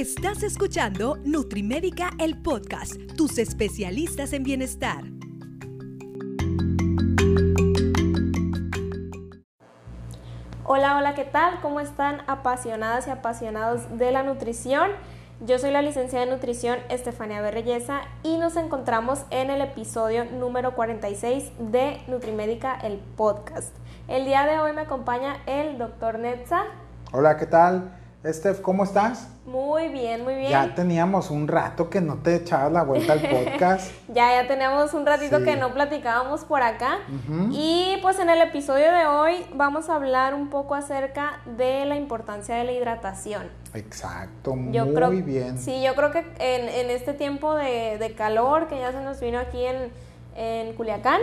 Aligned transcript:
Estás 0.00 0.42
escuchando 0.42 1.18
Nutrimédica, 1.24 2.08
el 2.18 2.40
podcast, 2.40 2.94
tus 3.18 3.36
especialistas 3.36 4.32
en 4.32 4.44
bienestar. 4.44 5.04
Hola, 10.64 10.96
hola, 10.96 11.14
¿qué 11.14 11.24
tal? 11.24 11.60
¿Cómo 11.60 11.80
están 11.80 12.22
apasionadas 12.28 13.08
y 13.08 13.10
apasionados 13.10 13.98
de 13.98 14.10
la 14.10 14.22
nutrición? 14.22 14.88
Yo 15.42 15.58
soy 15.58 15.70
la 15.70 15.82
licenciada 15.82 16.24
de 16.24 16.32
nutrición 16.32 16.78
Estefania 16.88 17.42
Berreyesa 17.42 18.00
y 18.22 18.38
nos 18.38 18.56
encontramos 18.56 19.26
en 19.28 19.50
el 19.50 19.60
episodio 19.60 20.24
número 20.24 20.74
46 20.74 21.52
de 21.58 22.00
Nutrimédica, 22.06 22.74
el 22.74 23.00
podcast. 23.18 23.76
El 24.08 24.24
día 24.24 24.46
de 24.46 24.60
hoy 24.60 24.72
me 24.72 24.80
acompaña 24.80 25.42
el 25.44 25.76
doctor 25.76 26.18
Netza. 26.18 26.62
Hola, 27.12 27.36
¿qué 27.36 27.44
tal? 27.44 27.99
Steph, 28.26 28.60
¿cómo 28.60 28.84
estás? 28.84 29.28
Muy 29.46 29.88
bien, 29.88 30.24
muy 30.24 30.34
bien. 30.34 30.50
Ya 30.50 30.74
teníamos 30.74 31.30
un 31.30 31.48
rato 31.48 31.88
que 31.88 32.02
no 32.02 32.16
te 32.16 32.34
echabas 32.34 32.70
la 32.70 32.82
vuelta 32.82 33.14
al 33.14 33.22
podcast. 33.22 33.92
ya, 34.08 34.42
ya 34.42 34.46
teníamos 34.46 34.92
un 34.92 35.06
ratito 35.06 35.42
que 35.42 35.56
no 35.56 35.72
platicábamos 35.72 36.44
por 36.44 36.60
acá. 36.60 36.98
Y 37.50 37.96
pues 38.02 38.18
en 38.18 38.28
el 38.28 38.42
episodio 38.42 38.92
de 38.92 39.06
hoy 39.06 39.46
vamos 39.54 39.88
a 39.88 39.94
hablar 39.94 40.34
un 40.34 40.50
poco 40.50 40.74
acerca 40.74 41.40
de 41.56 41.86
la 41.86 41.96
importancia 41.96 42.56
de 42.56 42.64
la 42.64 42.72
hidratación. 42.72 43.48
Exacto, 43.72 44.54
muy 44.54 45.22
bien. 45.22 45.58
Sí, 45.58 45.82
yo 45.82 45.94
creo 45.94 46.10
que 46.10 46.18
en, 46.38 46.90
este 46.90 47.14
tiempo 47.14 47.54
de, 47.54 47.96
de 47.98 48.14
calor 48.14 48.68
que 48.68 48.78
ya 48.78 48.92
se 48.92 49.00
nos 49.00 49.18
vino 49.20 49.38
aquí 49.38 49.64
en 49.64 49.90
en 50.40 50.72
Culiacán, 50.72 51.20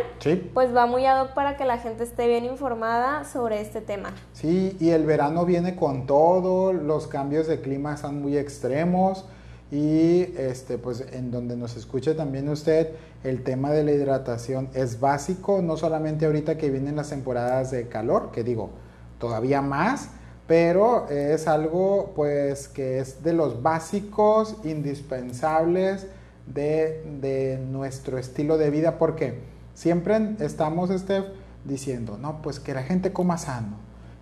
pues 0.54 0.76
va 0.76 0.86
muy 0.86 1.08
ad 1.08 1.24
hoc 1.24 1.34
para 1.34 1.58
que 1.58 1.66
la 1.66 1.80
gente 1.80 2.04
esté 2.04 2.28
bien 2.28 2.46
informada 2.46 3.26
sobre 3.26 3.62
este 3.62 3.82
tema. 3.82 4.14
Sí, 4.34 4.78
y 4.80 4.92
el 4.92 5.08
verano 5.08 5.44
viene 5.44 5.76
con 5.76 6.06
todo, 6.06 6.72
los 6.72 7.08
cambios 7.08 7.48
de 7.48 7.60
clima 7.60 7.96
están 7.96 8.22
muy 8.22 8.38
extremos 8.38 9.26
y 9.72 10.22
este 10.38 10.78
pues 10.78 11.04
en 11.12 11.32
donde 11.32 11.58
nos 11.58 11.76
escuche 11.76 12.14
también 12.14 12.48
usted 12.48 12.92
el 13.24 13.44
tema 13.44 13.72
de 13.72 13.84
la 13.84 13.92
hidratación 13.92 14.70
es 14.76 15.00
básico, 15.00 15.64
no 15.64 15.78
solamente 15.78 16.28
ahorita 16.28 16.56
que 16.60 16.70
vienen 16.70 16.96
las 16.96 17.10
temporadas 17.10 17.72
de 17.72 17.88
calor, 17.88 18.30
que 18.32 18.44
digo, 18.44 18.70
todavía 19.18 19.64
más, 19.64 20.10
pero 20.46 21.10
es 21.10 21.48
algo 21.48 22.14
pues 22.16 22.68
que 22.68 23.00
es 23.00 23.24
de 23.24 23.34
los 23.34 23.64
básicos 23.64 24.58
indispensables 24.64 26.06
de, 26.54 27.60
nuestro 27.70 28.18
estilo 28.18 28.58
de 28.58 28.70
vida, 28.70 28.98
porque 28.98 29.40
siempre 29.74 30.36
estamos, 30.40 30.90
Steph, 30.90 31.26
diciendo, 31.66 32.18
no, 32.18 32.42
pues 32.42 32.60
que 32.60 32.74
la 32.74 32.84
gente 32.84 33.12
coma 33.12 33.38
sano, 33.38 33.78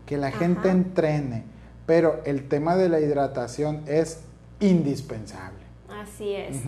que 0.06 0.18
la 0.18 0.32
gente 0.32 0.70
entrene, 0.70 1.44
pero 1.86 2.22
el 2.26 2.48
tema 2.48 2.76
de 2.76 2.90
la 2.90 3.00
hidratación 3.00 3.84
es 3.88 4.22
indispensable. 4.60 5.66
Así 5.90 6.34
es. 6.34 6.62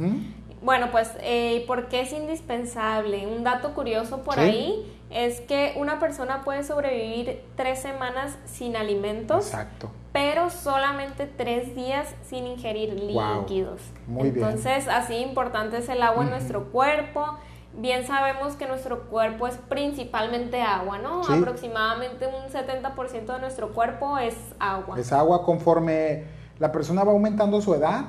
Bueno, 0.61 0.89
pues, 0.91 1.11
eh, 1.21 1.63
¿por 1.67 1.87
qué 1.87 2.01
es 2.01 2.11
indispensable? 2.11 3.27
Un 3.27 3.43
dato 3.43 3.73
curioso 3.73 4.23
por 4.23 4.39
ahí 4.39 4.91
es 5.09 5.39
que 5.41 5.73
una 5.77 5.99
persona 5.99 6.43
puede 6.43 6.63
sobrevivir 6.63 7.41
tres 7.55 7.79
semanas 7.79 8.37
sin 8.45 8.75
alimentos. 8.75 9.45
Exacto 9.45 9.91
pero 10.17 10.49
solamente 10.49 11.27
tres 11.27 11.75
días 11.75 12.07
sin 12.27 12.47
ingerir 12.47 12.91
líquidos. 12.91 13.81
Entonces, 14.17 14.87
así 14.87 15.17
importante 15.17 15.77
es 15.77 15.89
el 15.89 16.01
agua 16.01 16.23
en 16.23 16.31
nuestro 16.31 16.71
cuerpo. 16.71 17.37
Bien 17.73 18.07
sabemos 18.07 18.55
que 18.55 18.67
nuestro 18.67 19.03
cuerpo 19.09 19.45
es 19.45 19.57
principalmente 19.69 20.59
agua, 20.59 20.97
¿no? 20.97 21.21
Aproximadamente 21.21 22.25
un 22.25 22.51
70% 22.51 23.25
de 23.31 23.39
nuestro 23.39 23.73
cuerpo 23.73 24.17
es 24.17 24.33
agua. 24.57 24.99
Es 24.99 25.13
agua 25.13 25.43
conforme 25.43 26.23
la 26.57 26.71
persona 26.71 27.03
va 27.03 27.11
aumentando 27.11 27.61
su 27.61 27.75
edad, 27.75 28.05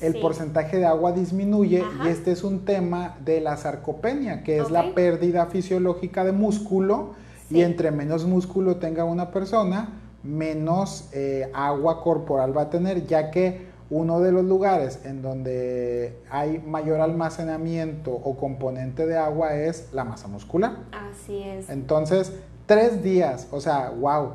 el 0.00 0.20
porcentaje 0.20 0.78
de 0.78 0.86
agua 0.86 1.12
disminuye 1.12 1.82
y 2.04 2.08
este 2.08 2.32
es 2.32 2.44
un 2.44 2.64
tema 2.64 3.16
de 3.24 3.40
la 3.40 3.56
sarcopenia, 3.56 4.42
que 4.42 4.58
es 4.58 4.70
la 4.70 4.94
pérdida 4.94 5.46
fisiológica 5.46 6.24
de 6.24 6.32
músculo 6.32 7.14
y 7.50 7.62
entre 7.62 7.90
menos 7.90 8.24
músculo 8.26 8.76
tenga 8.76 9.04
una 9.04 9.30
persona, 9.30 9.88
menos 10.22 11.08
eh, 11.12 11.50
agua 11.54 12.02
corporal 12.02 12.56
va 12.56 12.62
a 12.62 12.70
tener, 12.70 13.06
ya 13.06 13.30
que 13.30 13.66
uno 13.88 14.20
de 14.20 14.32
los 14.32 14.44
lugares 14.44 15.00
en 15.04 15.22
donde 15.22 16.18
hay 16.28 16.58
mayor 16.58 17.00
almacenamiento 17.00 18.12
o 18.12 18.36
componente 18.36 19.06
de 19.06 19.16
agua 19.16 19.54
es 19.54 19.88
la 19.92 20.04
masa 20.04 20.26
muscular. 20.26 20.76
Así 20.92 21.42
es. 21.42 21.70
Entonces, 21.70 22.32
tres 22.66 23.02
días, 23.04 23.46
o 23.52 23.60
sea, 23.60 23.90
wow, 23.90 24.32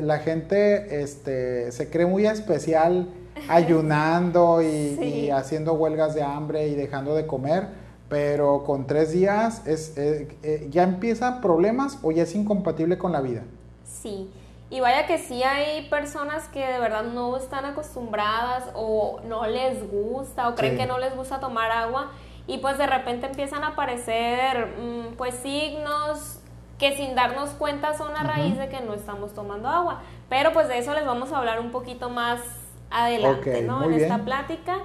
la 0.00 0.18
gente 0.18 1.02
este, 1.02 1.70
se 1.70 1.90
cree 1.90 2.06
muy 2.06 2.26
especial 2.26 3.08
ayunando 3.48 4.62
y, 4.62 5.30
haciendo 5.30 5.74
huelgas 5.74 6.14
de 6.14 6.22
hambre 6.22 6.68
y 6.68 6.74
dejando 6.74 7.14
de 7.14 7.26
comer, 7.26 7.68
pero 8.08 8.64
con 8.64 8.86
tres 8.86 9.12
días 9.12 9.66
es, 9.66 9.96
eh, 9.96 10.36
eh, 10.42 10.66
ya 10.70 10.82
empiezan 10.82 11.40
problemas 11.40 11.98
o 12.02 12.10
ya 12.10 12.22
es 12.22 12.34
incompatible 12.34 12.98
con 12.98 13.12
la 13.12 13.20
vida. 13.20 13.42
Sí. 13.84 14.30
Y 14.70 14.80
vaya 14.80 15.06
que 15.06 15.18
sí 15.18 15.42
hay 15.42 15.88
personas 15.88 16.46
que 16.48 16.66
de 16.66 16.78
verdad 16.78 17.04
no 17.04 17.36
están 17.38 17.64
acostumbradas 17.64 18.64
o 18.74 19.20
no 19.26 19.46
les 19.46 19.90
gusta 19.90 20.48
o 20.48 20.54
creen 20.54 20.76
que 20.76 20.86
no 20.86 20.98
les 20.98 21.16
gusta 21.16 21.40
tomar 21.40 21.70
agua 21.70 22.10
y 22.46 22.58
pues 22.58 22.76
de 22.76 22.86
repente 22.86 23.26
empiezan 23.26 23.64
a 23.64 23.68
aparecer 23.68 24.74
mm, 24.78 25.16
pues 25.16 25.34
signos 25.36 26.40
que 26.78 26.96
sin 26.96 27.14
darnos 27.14 27.50
cuenta 27.50 27.96
son 27.96 28.16
a 28.16 28.22
raíz 28.22 28.56
de 28.56 28.68
que 28.68 28.80
no 28.80 28.94
estamos 28.94 29.34
tomando 29.34 29.68
agua. 29.68 30.02
Pero 30.28 30.52
pues 30.52 30.68
de 30.68 30.78
eso 30.78 30.94
les 30.94 31.04
vamos 31.04 31.32
a 31.32 31.38
hablar 31.38 31.60
un 31.60 31.70
poquito 31.70 32.08
más 32.08 32.40
adelante, 32.90 33.62
¿no? 33.62 33.84
En 33.84 33.94
esta 33.94 34.24
plática. 34.24 34.78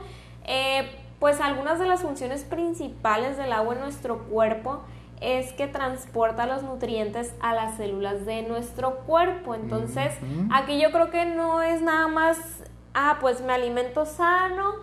Eh, 0.46 1.00
pues 1.20 1.40
algunas 1.40 1.80
de 1.80 1.86
las 1.86 2.02
funciones 2.02 2.44
principales 2.44 3.38
del 3.38 3.54
agua 3.54 3.76
en 3.76 3.82
nuestro 3.82 4.26
cuerpo 4.26 4.82
es 5.22 5.54
que 5.54 5.68
transporta 5.68 6.46
los 6.46 6.64
nutrientes 6.64 7.34
a 7.40 7.54
las 7.56 7.78
células 7.78 8.26
de 8.26 8.44
nuestro 8.44 8.98
cuerpo. 9.06 9.56
Entonces, 9.56 10.12
aquí 10.52 10.82
yo 10.82 10.92
creo 10.92 11.12
que 11.12 11.26
no 11.26 11.62
es 11.62 11.82
nada 11.82 12.10
más, 12.10 12.38
ah, 12.94 13.20
pues 13.22 13.42
me 13.42 13.54
alimento 13.54 14.06
sano, 14.06 14.74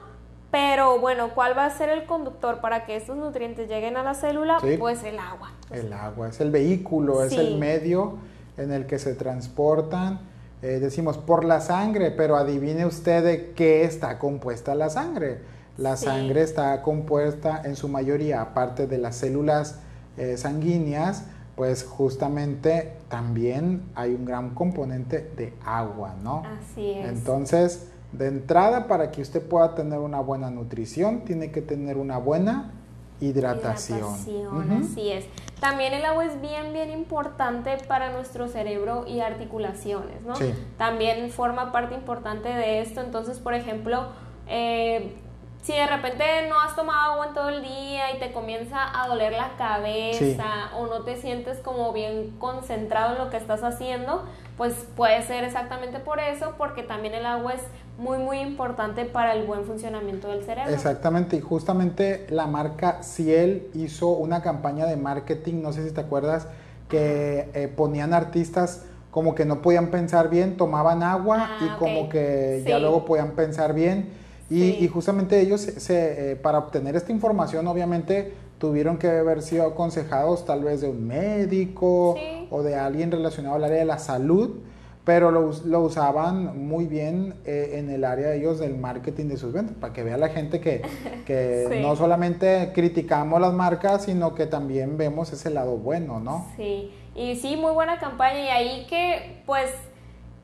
pero 0.51 0.99
bueno, 0.99 1.29
¿cuál 1.35 1.57
va 1.57 1.67
a 1.67 1.71
ser 1.71 1.91
el 1.91 2.07
conductor 2.07 2.61
para 2.61 2.87
que 2.87 2.97
estos 2.97 3.19
nutrientes 3.19 3.69
lleguen 3.69 3.99
a 3.99 4.03
la 4.03 4.15
célula? 4.15 4.57
Pues 4.79 5.05
el 5.05 5.19
agua. 5.19 5.53
El 5.71 5.93
agua, 5.93 6.29
es 6.29 6.41
el 6.41 6.51
vehículo, 6.51 7.23
es 7.23 7.33
el 7.33 7.59
medio 7.59 8.17
en 8.57 8.73
el 8.73 8.87
que 8.87 8.99
se 8.99 9.15
transportan. 9.15 10.21
Eh, 10.63 10.79
decimos 10.79 11.17
por 11.17 11.45
la 11.45 11.61
sangre, 11.61 12.11
pero 12.11 12.37
adivine 12.37 12.85
usted 12.85 13.25
de 13.25 13.53
qué 13.53 13.85
está 13.85 14.19
compuesta 14.19 14.75
la 14.75 14.91
sangre. 14.91 15.39
La 15.79 15.97
sangre 15.97 16.43
está 16.43 16.83
compuesta 16.83 17.63
en 17.65 17.77
su 17.77 17.89
mayoría, 17.89 18.43
aparte 18.43 18.87
de 18.87 18.99
las 18.99 19.17
células 19.17 19.79
eh, 20.19 20.37
sanguíneas, 20.37 21.25
pues 21.57 21.85
justamente 21.85 22.93
también 23.09 23.85
hay 23.95 24.15
un 24.15 24.27
gran 24.27 24.51
componente 24.51 25.31
de 25.37 25.55
agua, 25.65 26.15
¿no? 26.23 26.43
Así 26.45 26.91
es. 26.91 27.09
Entonces, 27.09 27.89
de 28.13 28.27
entrada, 28.27 28.89
para 28.89 29.11
que 29.11 29.23
usted 29.23 29.41
pueda 29.41 29.75
tener 29.75 29.99
una 30.01 30.21
buena 30.21 30.51
nutrición, 30.51 31.25
tiene 31.25 31.51
que 31.51 31.63
tener 31.63 31.97
una 31.97 32.19
buena 32.19 32.73
hidratación. 33.21 34.15
hidratación 34.15 34.83
Así 34.83 35.11
es. 35.11 35.27
También 35.61 35.93
el 35.93 36.05
agua 36.05 36.25
es 36.25 36.41
bien, 36.41 36.73
bien 36.73 36.91
importante 36.91 37.77
para 37.87 38.11
nuestro 38.13 38.49
cerebro 38.49 39.05
y 39.07 39.21
articulaciones, 39.21 40.23
¿no? 40.23 40.35
Sí. 40.37 40.55
También 40.79 41.31
forma 41.31 41.71
parte 41.71 41.95
importante 41.95 42.49
de 42.49 42.81
esto. 42.81 43.03
Entonces, 43.03 43.39
por 43.39 43.53
ejemplo, 43.53 44.07
eh, 44.47 45.15
si 45.63 45.73
de 45.73 45.87
repente 45.87 46.25
no 46.49 46.59
has 46.59 46.75
tomado 46.75 47.13
agua 47.13 47.27
en 47.29 47.35
todo 47.35 47.51
el 47.51 47.63
día 47.63 48.15
y 48.17 48.19
te 48.19 48.33
comienza 48.33 48.79
a 48.99 49.09
doler 49.09 49.33
la 49.33 49.57
cabeza 49.59 50.71
o 50.79 50.87
no 50.87 51.03
te 51.03 51.21
sientes 51.21 51.59
como 51.59 51.93
bien 51.93 52.35
concentrado 52.39 53.13
en 53.13 53.25
lo 53.25 53.31
que 53.31 53.37
estás 53.37 53.63
haciendo, 53.63 54.25
pues 54.57 54.87
puede 54.97 55.23
ser 55.23 55.45
exactamente 55.45 55.99
por 55.99 56.19
eso, 56.19 56.55
porque 56.57 56.83
también 56.83 57.15
el 57.15 57.27
agua 57.27 57.55
es 57.55 57.63
muy 57.99 58.17
muy 58.17 58.39
importante 58.39 59.05
para 59.05 59.35
el 59.35 59.47
buen 59.47 59.65
funcionamiento 59.65 60.29
del 60.29 60.45
cerebro. 60.45 60.73
Exactamente, 60.73 61.37
y 61.37 61.41
justamente 61.41 62.27
la 62.31 62.47
marca 62.47 63.03
Ciel 63.03 63.69
hizo 63.75 64.09
una 64.09 64.41
campaña 64.41 64.87
de 64.87 64.97
marketing, 64.97 65.61
no 65.61 65.75
sé 65.75 65.87
si 65.87 65.95
te 65.95 66.01
acuerdas, 66.01 66.47
que 66.89 67.51
eh, 67.53 67.69
ponían 67.69 68.15
artistas 68.15 68.87
como 69.11 69.35
que 69.35 69.45
no 69.45 69.61
podían 69.61 69.91
pensar 69.91 70.31
bien, 70.31 70.57
tomaban 70.57 71.03
agua 71.03 71.59
y 71.61 71.65
ah, 71.69 71.77
como 71.79 72.09
que 72.09 72.63
ya 72.67 72.79
luego 72.79 73.05
podían 73.05 73.33
pensar 73.33 73.75
bien 73.75 74.20
y, 74.51 74.89
justamente 74.89 75.41
ellos, 75.41 75.61
se, 75.61 76.33
eh, 76.33 76.37
para 76.37 76.59
obtener 76.59 76.97
esta 76.97 77.13
información, 77.13 77.69
obviamente 77.69 78.33
tuvieron 78.59 78.99
que 78.99 79.09
haber 79.09 79.43
sido 79.43 79.65
aconsejados 79.65 80.45
tal 80.45 80.65
vez 80.65 80.81
de 80.81 80.89
un 80.89 81.07
médico 81.07 82.17
o 82.51 82.63
de 82.63 82.75
alguien 82.75 83.11
relacionado 83.13 83.55
al 83.55 83.65
área 83.65 83.79
de 83.79 83.85
la 83.85 83.99
salud, 83.99 84.57
pero 85.05 85.31
lo, 85.31 85.51
lo 85.65 85.81
usaban 85.81 86.67
muy 86.67 86.87
bien 86.87 87.35
eh, 87.45 87.75
en 87.75 87.91
el 87.91 88.05
área 88.05 88.29
de 88.29 88.39
ellos 88.39 88.59
del 88.59 88.77
marketing 88.77 89.27
de 89.27 89.37
sus 89.39 89.53
ventas, 89.53 89.77
para 89.81 89.93
que 89.93 90.03
vea 90.03 90.19
la 90.19 90.29
gente 90.29 90.61
que, 90.61 90.83
que 91.27 91.81
no 91.81 91.97
solamente 91.97 92.73
criticamos 92.75 93.41
las 93.41 93.55
marcas, 93.55 94.05
sino 94.05 94.35
que 94.35 94.47
también 94.47 94.97
vemos 94.99 95.33
ese 95.33 95.51
lado 95.51 95.77
bueno, 95.79 96.21
¿no? 96.21 96.47
Sí, 96.57 96.91
y 97.15 97.37
sí, 97.37 97.57
muy 97.57 97.73
buena 97.73 97.99
campaña. 97.99 98.41
Y 98.41 98.49
ahí 98.49 98.87
que 98.89 99.43
pues 99.47 99.71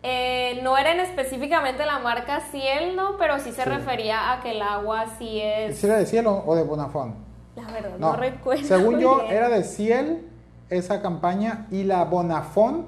Eh, 0.09 0.61
no 0.63 0.79
era 0.79 0.93
en 0.93 1.01
específicamente 1.01 1.85
la 1.85 1.99
marca 1.99 2.39
Ciel, 2.53 2.95
¿no? 2.95 3.17
Pero 3.19 3.41
sí 3.41 3.51
se 3.51 3.65
Sí. 3.65 3.69
refería 3.69 4.33
a 4.33 4.41
que 4.41 4.53
el 4.53 4.63
agua 4.63 5.07
sí 5.19 5.41
es... 5.43 5.77
¿Si 5.79 5.87
era 5.87 5.97
de 5.97 6.07
Cielo 6.07 6.45
o 6.47 6.55
de 6.55 6.63
Bonafont? 6.63 7.17
La 7.57 7.65
verdad, 7.73 7.99
no, 7.99 8.15
recuerdo. 8.15 8.63
Según 8.65 9.01
yo, 9.01 9.23
bien. 9.23 9.33
era 9.35 9.49
de 9.49 9.65
Ciel 9.65 10.23
esa 10.71 11.03
campaña 11.03 11.67
y 11.73 11.83
la 11.83 12.05
Bonafont 12.05 12.87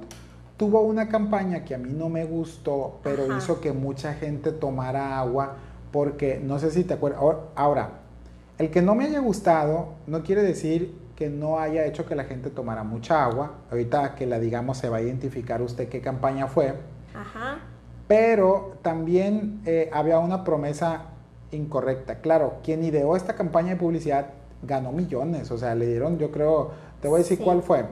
tuvo 0.57 0.83
una 0.83 1.09
campaña 1.09 1.65
que 1.65 1.75
a 1.75 1.79
mí 1.79 1.91
no 1.93 2.09
me 2.09 2.25
gustó, 2.25 3.01
pero 3.03 3.25
Ajá. 3.25 3.39
hizo 3.39 3.61
que 3.61 3.73
mucha 3.73 4.15
gente 4.15 4.53
tomara 4.53 5.19
agua 5.19 5.57
porque 5.91 6.39
no 6.41 6.61
sé 6.61 6.71
si 6.71 6.85
te 6.85 6.95
acuerdas. 6.95 7.21
Ahora- 7.21 7.39
Ahora, 7.57 7.89
el 8.59 8.71
que 8.71 8.81
no 8.81 8.95
me 8.95 9.07
haya 9.07 9.19
gustado 9.19 9.95
no 10.07 10.23
quiere 10.23 10.43
decir 10.43 10.95
que 11.17 11.29
no 11.31 11.59
haya 11.59 11.85
hecho 11.85 12.07
que 12.07 12.15
la 12.15 12.25
gente 12.25 12.49
tomara 12.51 12.85
mucha 12.85 13.25
agua. 13.25 13.55
Ahorita 13.73 14.15
que 14.15 14.25
la 14.25 14.39
digamos 14.39 14.79
se 14.79 14.89
va 14.89 14.99
a 14.99 15.01
identificar 15.03 15.63
usted 15.63 15.89
qué 15.89 16.01
campaña 16.01 16.47
fue. 16.47 16.75
Ajá. 17.15 17.59
Pero 18.07 18.75
también 18.83 19.61
eh, 19.67 19.91
había 19.93 20.19
una 20.19 20.45
promesa 20.45 21.03
incorrecta. 21.53 22.17
Claro, 22.21 22.57
quien 22.63 22.83
ideó 22.85 23.17
esta 23.17 23.35
campaña 23.35 23.71
de 23.71 23.77
publicidad 23.77 24.27
ganó 24.63 24.93
millones. 24.93 25.51
O 25.51 25.59
sea, 25.59 25.75
le 25.75 25.87
dieron, 25.87 26.19
yo 26.19 26.31
creo, 26.31 26.71
te 27.03 27.09
voy 27.09 27.17
a 27.17 27.23
decir 27.23 27.39
Sí. 27.39 27.45
cuál 27.45 27.63
fue. 27.63 27.85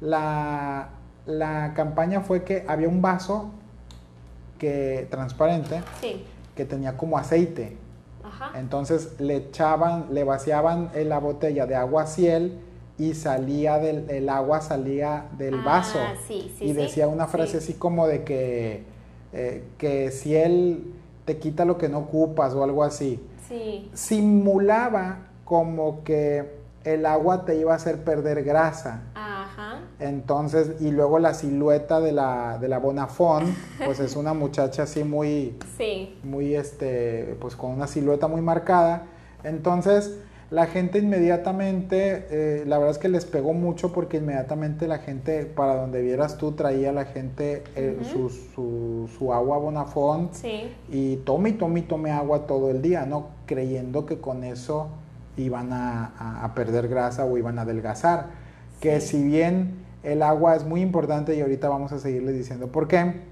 La, 0.00 0.88
la 1.26 1.72
campaña 1.74 2.20
fue 2.22 2.44
que 2.44 2.64
había 2.66 2.88
un 2.88 3.00
vaso 3.02 3.50
que 4.58 5.06
transparente 5.10 5.82
Sí. 6.00 6.24
que 6.56 6.64
tenía 6.64 6.96
como 6.96 7.18
aceite. 7.18 7.76
Ajá. 8.24 8.58
Entonces 8.58 9.20
le 9.20 9.36
echaban, 9.36 10.06
le 10.12 10.24
vaciaban 10.24 10.90
en 10.94 11.08
la 11.08 11.18
botella 11.18 11.66
de 11.66 11.74
agua 11.76 12.06
ciel 12.06 12.58
y 12.98 13.14
salía 13.14 13.78
del 13.78 14.08
el 14.10 14.28
agua 14.28 14.60
salía 14.60 15.26
del 15.38 15.54
Ah, 15.54 15.62
vaso 15.64 15.98
sí, 16.28 16.52
sí, 16.58 16.64
y 16.64 16.68
sí, 16.68 16.72
decía 16.72 17.08
una 17.08 17.26
frase 17.26 17.52
sí. 17.52 17.56
así 17.58 17.74
como 17.74 18.06
de 18.06 18.22
que 18.24 18.84
eh, 19.32 19.64
que 19.78 20.10
ciel 20.10 20.92
te 21.24 21.38
quita 21.38 21.64
lo 21.64 21.78
que 21.78 21.88
no 21.88 21.98
ocupas 22.00 22.52
o 22.54 22.62
algo 22.64 22.82
así. 22.84 23.20
Sí. 23.48 23.90
Simulaba 23.94 25.18
como 25.44 26.02
que 26.04 26.60
el 26.84 27.06
agua 27.06 27.44
te 27.44 27.54
iba 27.56 27.72
a 27.72 27.76
hacer 27.76 28.02
perder 28.04 28.42
grasa. 28.42 29.02
Ajá. 29.14 29.80
Entonces, 30.00 30.72
y 30.80 30.90
luego 30.90 31.18
la 31.20 31.32
silueta 31.32 32.00
de 32.00 32.10
la, 32.12 32.58
de 32.60 32.66
la 32.68 32.78
Bonafont, 32.78 33.48
pues 33.84 34.00
es 34.00 34.16
una 34.16 34.34
muchacha 34.34 34.82
así 34.82 35.04
muy, 35.04 35.56
Sí. 35.78 36.18
muy 36.24 36.54
este, 36.56 37.36
pues 37.40 37.54
con 37.56 37.70
una 37.70 37.86
silueta 37.86 38.26
muy 38.26 38.40
marcada. 38.40 39.04
Entonces, 39.44 40.18
la 40.52 40.66
gente 40.66 40.98
inmediatamente, 40.98 42.26
eh, 42.30 42.64
la 42.66 42.76
verdad 42.78 42.92
es 42.92 42.98
que 42.98 43.08
les 43.08 43.24
pegó 43.24 43.52
mucho 43.54 43.92
porque 43.92 44.18
inmediatamente 44.18 44.86
la 44.86 44.98
gente, 44.98 45.46
para 45.46 45.76
donde 45.76 46.02
vieras 46.02 46.36
tú, 46.38 46.52
traía 46.52 46.92
la 46.92 47.06
gente 47.06 47.64
eh, 47.74 47.98
su, 48.12 48.28
su, 48.28 49.08
su 49.18 49.32
agua 49.32 49.56
Bonafont 49.58 50.32
Sí. 50.34 50.70
y 50.90 51.16
tome 51.24 51.50
y 51.50 51.52
tome 51.54 51.80
y 51.80 51.82
tome 51.84 52.10
agua 52.10 52.46
todo 52.46 52.70
el 52.70 52.82
día, 52.82 53.06
¿no? 53.06 53.28
Creyendo 53.46 54.04
que 54.06 54.18
con 54.18 54.44
eso 54.44 54.88
iban 55.36 55.72
a, 55.72 56.12
a- 56.18 56.44
a 56.44 56.54
perder 56.54 56.86
grasa 56.88 57.24
o 57.24 57.38
iban 57.38 57.58
a 57.58 57.62
adelgazar. 57.62 58.26
Que 58.80 59.00
si 59.00 59.22
bien 59.24 59.76
el 60.02 60.22
agua 60.22 60.54
es 60.54 60.64
muy 60.64 60.82
importante 60.82 61.34
y 61.34 61.40
ahorita 61.40 61.68
vamos 61.70 61.92
a 61.92 61.98
seguirles 61.98 62.36
diciendo 62.36 62.66
por 62.68 62.88
qué, 62.88 63.22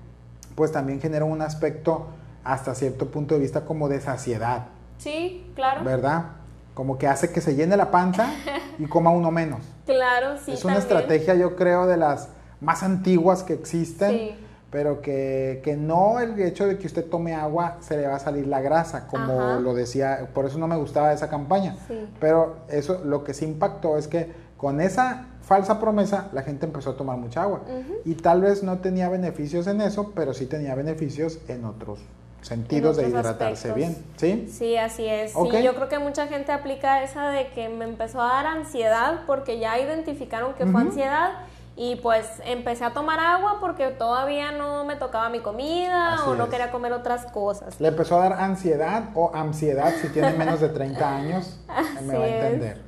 pues 0.54 0.72
también 0.72 1.00
genera 1.00 1.24
un 1.26 1.42
aspecto 1.42 2.06
hasta 2.44 2.74
cierto 2.74 3.10
punto 3.10 3.34
de 3.34 3.40
vista 3.40 3.66
como 3.66 3.88
de 3.90 4.00
saciedad, 4.00 4.68
Sí, 4.96 5.46
claro. 5.54 5.84
¿verdad? 5.84 6.24
Como 6.74 6.98
que 6.98 7.06
hace 7.06 7.30
que 7.32 7.40
se 7.40 7.54
llene 7.54 7.76
la 7.76 7.90
panza 7.90 8.28
y 8.78 8.86
coma 8.86 9.10
uno 9.10 9.30
menos. 9.30 9.60
Claro, 9.86 10.36
sí. 10.44 10.52
es 10.52 10.64
una 10.64 10.74
también. 10.74 10.98
estrategia, 11.00 11.34
yo 11.34 11.56
creo, 11.56 11.86
de 11.88 11.96
las 11.96 12.28
más 12.60 12.82
antiguas 12.84 13.42
que 13.42 13.54
existen 13.54 14.10
Sí. 14.10 14.34
pero 14.70 15.00
que, 15.02 15.60
que 15.64 15.76
no 15.76 16.20
el 16.20 16.38
hecho 16.40 16.66
de 16.68 16.78
que 16.78 16.86
usted 16.86 17.04
tome 17.06 17.34
agua 17.34 17.78
se 17.80 17.96
le 17.96 18.06
va 18.06 18.14
a 18.14 18.18
salir 18.20 18.46
la 18.46 18.60
grasa, 18.60 19.08
como 19.08 19.40
Ajá. 19.40 19.58
lo 19.58 19.74
decía, 19.74 20.28
por 20.32 20.46
eso 20.46 20.58
no 20.58 20.68
me 20.68 20.76
gustaba 20.76 21.12
esa 21.12 21.28
campaña. 21.28 21.74
Sí. 21.88 22.08
Pero 22.20 22.58
eso 22.68 23.00
lo 23.04 23.24
que 23.24 23.34
sí 23.34 23.44
impactó 23.46 23.98
es 23.98 24.06
que 24.06 24.30
con 24.56 24.80
esa 24.80 25.26
falsa 25.42 25.80
promesa 25.80 26.28
la 26.32 26.42
gente 26.42 26.66
empezó 26.66 26.90
a 26.90 26.96
tomar 26.96 27.16
mucha 27.16 27.42
agua. 27.42 27.62
Y 28.04 28.14
tal 28.14 28.42
vez 28.42 28.62
no 28.62 28.78
tenía 28.78 29.08
beneficios 29.08 29.66
en 29.66 29.80
eso, 29.80 30.12
pero 30.14 30.34
sí 30.34 30.46
tenía 30.46 30.76
beneficios 30.76 31.40
en 31.48 31.64
otros 31.64 31.98
sentidos 32.42 32.96
de 32.96 33.08
hidratarse 33.08 33.68
aspectos. 33.70 33.74
bien. 33.74 34.04
¿Sí? 34.16 34.48
Sí, 34.52 34.76
así 34.76 35.06
es. 35.06 35.32
Sí, 35.32 35.62
yo 35.62 35.74
creo 35.74 35.88
que 35.88 35.98
mucha 35.98 36.26
gente 36.26 36.52
aplica 36.52 37.02
esa 37.02 37.30
de 37.30 37.48
que 37.48 37.68
me 37.68 37.84
empezó 37.84 38.20
a 38.22 38.28
dar 38.34 38.46
ansiedad 38.46 39.20
porque 39.26 39.58
ya 39.58 39.78
identificaron 39.78 40.54
que 40.54 40.66
fue 40.66 40.80
ansiedad 40.80 41.30
y 41.76 41.96
pues 41.96 42.26
empecé 42.44 42.84
a 42.84 42.92
tomar 42.92 43.20
agua 43.20 43.58
porque 43.60 43.88
todavía 43.88 44.52
no 44.52 44.84
me 44.84 44.96
tocaba 44.96 45.28
mi 45.30 45.40
comida 45.40 46.14
Así 46.14 46.24
o 46.28 46.34
no 46.34 46.44
es. 46.44 46.50
quería 46.50 46.70
comer 46.70 46.92
otras 46.92 47.26
cosas. 47.26 47.80
Le 47.80 47.88
empezó 47.88 48.16
a 48.20 48.28
dar 48.28 48.40
ansiedad 48.40 49.04
o 49.14 49.30
ansiedad 49.34 49.92
si 50.00 50.08
tiene 50.08 50.32
menos 50.32 50.60
de 50.60 50.68
30 50.68 51.16
años, 51.16 51.58
me 52.02 52.18
va 52.18 52.24
a 52.24 52.26
Así 52.26 52.34
es. 52.34 52.44
entender. 52.44 52.82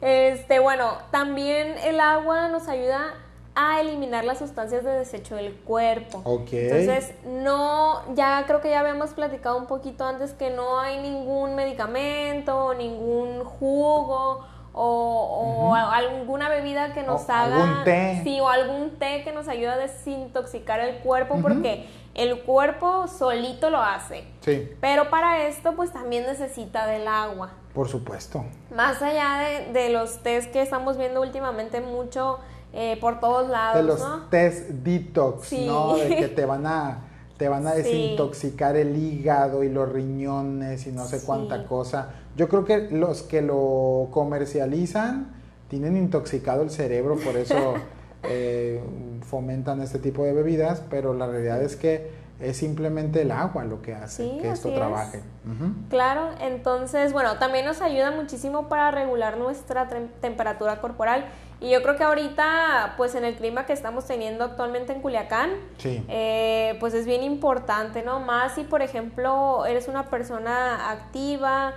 Este, 0.00 0.58
bueno, 0.58 0.94
también 1.10 1.74
el 1.84 2.00
agua 2.00 2.48
nos 2.48 2.68
ayuda 2.68 3.14
a 3.54 3.80
eliminar 3.80 4.24
las 4.24 4.38
sustancias 4.38 4.82
de 4.84 4.90
desecho 4.92 5.36
del 5.36 5.54
cuerpo. 5.54 6.22
Entonces, 6.24 7.12
no, 7.24 8.00
ya 8.14 8.44
creo 8.46 8.60
que 8.62 8.70
ya 8.70 8.80
habíamos 8.80 9.10
platicado 9.10 9.58
un 9.58 9.66
poquito 9.66 10.04
antes 10.06 10.32
que 10.32 10.50
no 10.50 10.80
hay 10.80 10.98
ningún 11.02 11.54
medicamento, 11.54 12.66
o 12.66 12.74
ningún 12.74 13.44
jugo 13.44 14.46
o, 14.74 15.68
o 15.68 15.74
alguna 15.74 16.48
bebida 16.48 16.94
que 16.94 17.02
nos 17.02 17.28
O 17.28 17.32
haga 17.32 17.56
algún 17.62 17.84
té. 17.84 18.20
sí 18.24 18.40
o 18.40 18.48
algún 18.48 18.98
té 18.98 19.22
que 19.22 19.30
nos 19.32 19.46
ayude 19.48 19.68
a 19.68 19.76
desintoxicar 19.76 20.80
el 20.80 20.96
cuerpo 21.00 21.38
porque 21.42 21.86
el 22.14 22.40
cuerpo 22.42 23.06
solito 23.06 23.68
lo 23.68 23.82
hace. 23.82 24.24
Sí, 24.40 24.70
Pero 24.80 25.10
para 25.10 25.46
esto 25.46 25.74
pues 25.74 25.92
también 25.92 26.24
necesita 26.24 26.86
del 26.86 27.06
agua. 27.06 27.50
por 27.74 27.88
supuesto. 27.88 28.44
Más 28.74 29.02
allá 29.02 29.40
de, 29.46 29.72
de 29.78 29.88
los 29.90 30.22
test 30.22 30.50
que 30.52 30.62
estamos 30.62 30.96
viendo 30.96 31.20
últimamente 31.20 31.82
mucho 31.82 32.38
eh, 32.72 32.96
por 33.00 33.20
todos 33.20 33.48
lados, 33.50 33.76
de 33.76 33.82
los 33.82 34.00
¿no? 34.00 34.24
test 34.30 34.68
detox, 34.68 35.48
Sí. 35.48 35.66
¿no? 35.66 35.96
De 35.96 36.16
que 36.16 36.28
te 36.28 36.44
van 36.46 36.66
a 36.66 37.08
te 37.36 37.48
van 37.48 37.66
a 37.66 37.72
Sí. 37.74 37.82
desintoxicar 37.82 38.76
el 38.76 38.96
hígado 38.96 39.64
y 39.64 39.68
los 39.68 39.90
riñones 39.90 40.86
y 40.86 40.92
no 40.92 41.04
sé 41.06 41.18
Sí. 41.18 41.26
cuánta 41.26 41.66
cosa. 41.66 42.10
Yo 42.36 42.48
creo 42.48 42.64
que 42.64 42.88
los 42.90 43.22
que 43.22 43.42
lo 43.42 44.08
comercializan 44.12 45.28
tienen 45.68 45.96
intoxicado 45.96 46.62
el 46.62 46.70
cerebro, 46.70 47.16
por 47.16 47.36
eso 47.36 47.74
eh, 48.24 48.80
fomentan 49.22 49.80
este 49.80 49.98
tipo 49.98 50.24
de 50.24 50.32
bebidas, 50.32 50.82
pero 50.88 51.14
la 51.14 51.26
realidad 51.26 51.60
es 51.62 51.74
que 51.76 52.21
es 52.42 52.56
simplemente 52.56 53.22
el 53.22 53.30
agua 53.32 53.64
lo 53.64 53.80
que 53.82 53.94
hace 53.94 54.24
Sí, 54.30 54.38
que 54.40 54.50
esto 54.50 54.68
es. 54.68 54.74
trabaje. 54.74 55.22
Claro, 55.88 56.30
entonces, 56.40 57.12
bueno, 57.12 57.38
también 57.38 57.64
nos 57.64 57.80
ayuda 57.82 58.10
muchísimo 58.10 58.68
para 58.68 58.90
regular 58.90 59.36
nuestra 59.36 59.88
tem- 59.88 60.08
temperatura 60.20 60.80
corporal. 60.80 61.24
Y 61.60 61.70
yo 61.70 61.82
creo 61.82 61.96
que 61.96 62.02
ahorita, 62.04 62.94
pues 62.96 63.14
en 63.14 63.24
el 63.24 63.36
clima 63.36 63.66
que 63.66 63.72
estamos 63.72 64.04
teniendo 64.06 64.44
actualmente 64.44 64.92
en 64.92 65.00
Culiacán, 65.00 65.50
Sí. 65.78 66.04
eh, 66.08 66.76
pues 66.80 66.92
es 66.94 67.06
bien 67.06 67.22
importante, 67.22 68.02
¿no? 68.02 68.18
Más 68.20 68.54
si, 68.56 68.64
por 68.64 68.82
ejemplo, 68.82 69.64
eres 69.66 69.86
una 69.88 70.10
persona 70.10 70.90
activa, 70.90 71.72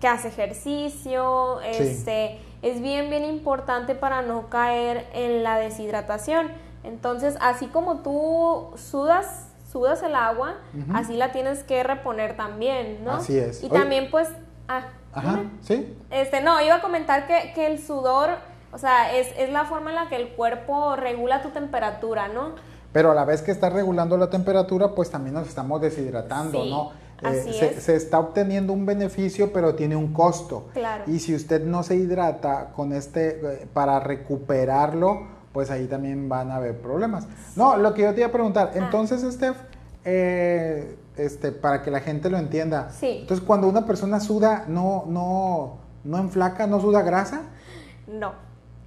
que 0.00 0.08
hace 0.08 0.28
ejercicio, 0.28 1.58
Sí. 1.72 1.82
este, 1.82 2.40
es 2.62 2.80
bien, 2.80 3.10
bien 3.10 3.24
importante 3.24 3.94
para 3.94 4.22
no 4.22 4.48
caer 4.48 5.06
en 5.12 5.42
la 5.42 5.58
deshidratación. 5.58 6.48
Entonces, 6.84 7.36
así 7.40 7.66
como 7.66 7.98
tú 7.98 8.70
sudas, 8.76 9.49
sudas 9.70 10.02
el 10.02 10.14
agua, 10.14 10.54
así 10.94 11.16
la 11.16 11.32
tienes 11.32 11.62
que 11.62 11.82
reponer 11.82 12.36
también, 12.36 13.04
¿no? 13.04 13.12
Así 13.12 13.38
es. 13.38 13.62
Y 13.62 13.66
Oye. 13.66 13.78
también, 13.78 14.10
pues, 14.10 14.28
ah, 14.68 14.82
Ajá, 15.12 15.36
dime. 15.36 15.50
sí. 15.62 15.96
Este, 16.10 16.40
no, 16.40 16.60
iba 16.60 16.76
a 16.76 16.80
comentar 16.80 17.26
que, 17.26 17.52
que 17.54 17.66
el 17.66 17.78
sudor, 17.78 18.30
o 18.72 18.78
sea, 18.78 19.14
es, 19.16 19.28
es 19.38 19.50
la 19.52 19.64
forma 19.64 19.90
en 19.90 19.96
la 19.96 20.08
que 20.08 20.16
el 20.16 20.30
cuerpo 20.30 20.96
regula 20.96 21.42
tu 21.42 21.50
temperatura, 21.50 22.28
¿no? 22.28 22.54
Pero 22.92 23.12
a 23.12 23.14
la 23.14 23.24
vez 23.24 23.42
que 23.42 23.52
está 23.52 23.70
regulando 23.70 24.16
la 24.16 24.30
temperatura, 24.30 24.94
pues 24.94 25.10
también 25.10 25.34
nos 25.34 25.46
estamos 25.46 25.80
deshidratando, 25.80 26.62
Sí, 26.64 26.70
¿no? 26.70 26.90
Eh, 27.22 27.26
así 27.40 27.52
se, 27.52 27.66
es. 27.76 27.82
se 27.84 27.94
está 27.96 28.18
obteniendo 28.18 28.72
un 28.72 28.86
beneficio, 28.86 29.52
pero 29.52 29.74
tiene 29.76 29.94
un 29.94 30.12
costo. 30.12 30.68
Claro. 30.72 31.04
Y 31.06 31.20
si 31.20 31.34
usted 31.34 31.62
no 31.64 31.82
se 31.84 31.94
hidrata 31.94 32.72
con 32.74 32.92
este, 32.92 33.28
eh, 33.62 33.68
para 33.72 34.00
recuperarlo, 34.00 35.38
pues 35.52 35.70
ahí 35.70 35.86
también 35.86 36.28
van 36.28 36.50
a 36.50 36.56
haber 36.56 36.80
problemas. 36.80 37.26
No, 37.56 37.76
lo 37.76 37.92
que 37.94 38.02
yo 38.02 38.14
te 38.14 38.20
iba 38.20 38.28
a 38.28 38.32
preguntar, 38.32 38.70
Ah. 38.74 38.78
entonces, 38.78 39.22
Steph, 39.34 39.56
eh, 40.04 40.96
este, 41.16 41.52
para 41.52 41.82
que 41.82 41.90
la 41.90 42.00
gente 42.00 42.30
lo 42.30 42.38
entienda. 42.38 42.90
Sí. 42.90 43.18
Entonces, 43.22 43.44
cuando 43.46 43.68
una 43.68 43.84
persona 43.86 44.20
suda, 44.20 44.64
no, 44.68 45.04
no, 45.06 45.78
no 46.04 46.18
enflaca, 46.18 46.66
no 46.66 46.80
suda 46.80 47.02
grasa. 47.02 47.42
No, 48.06 48.32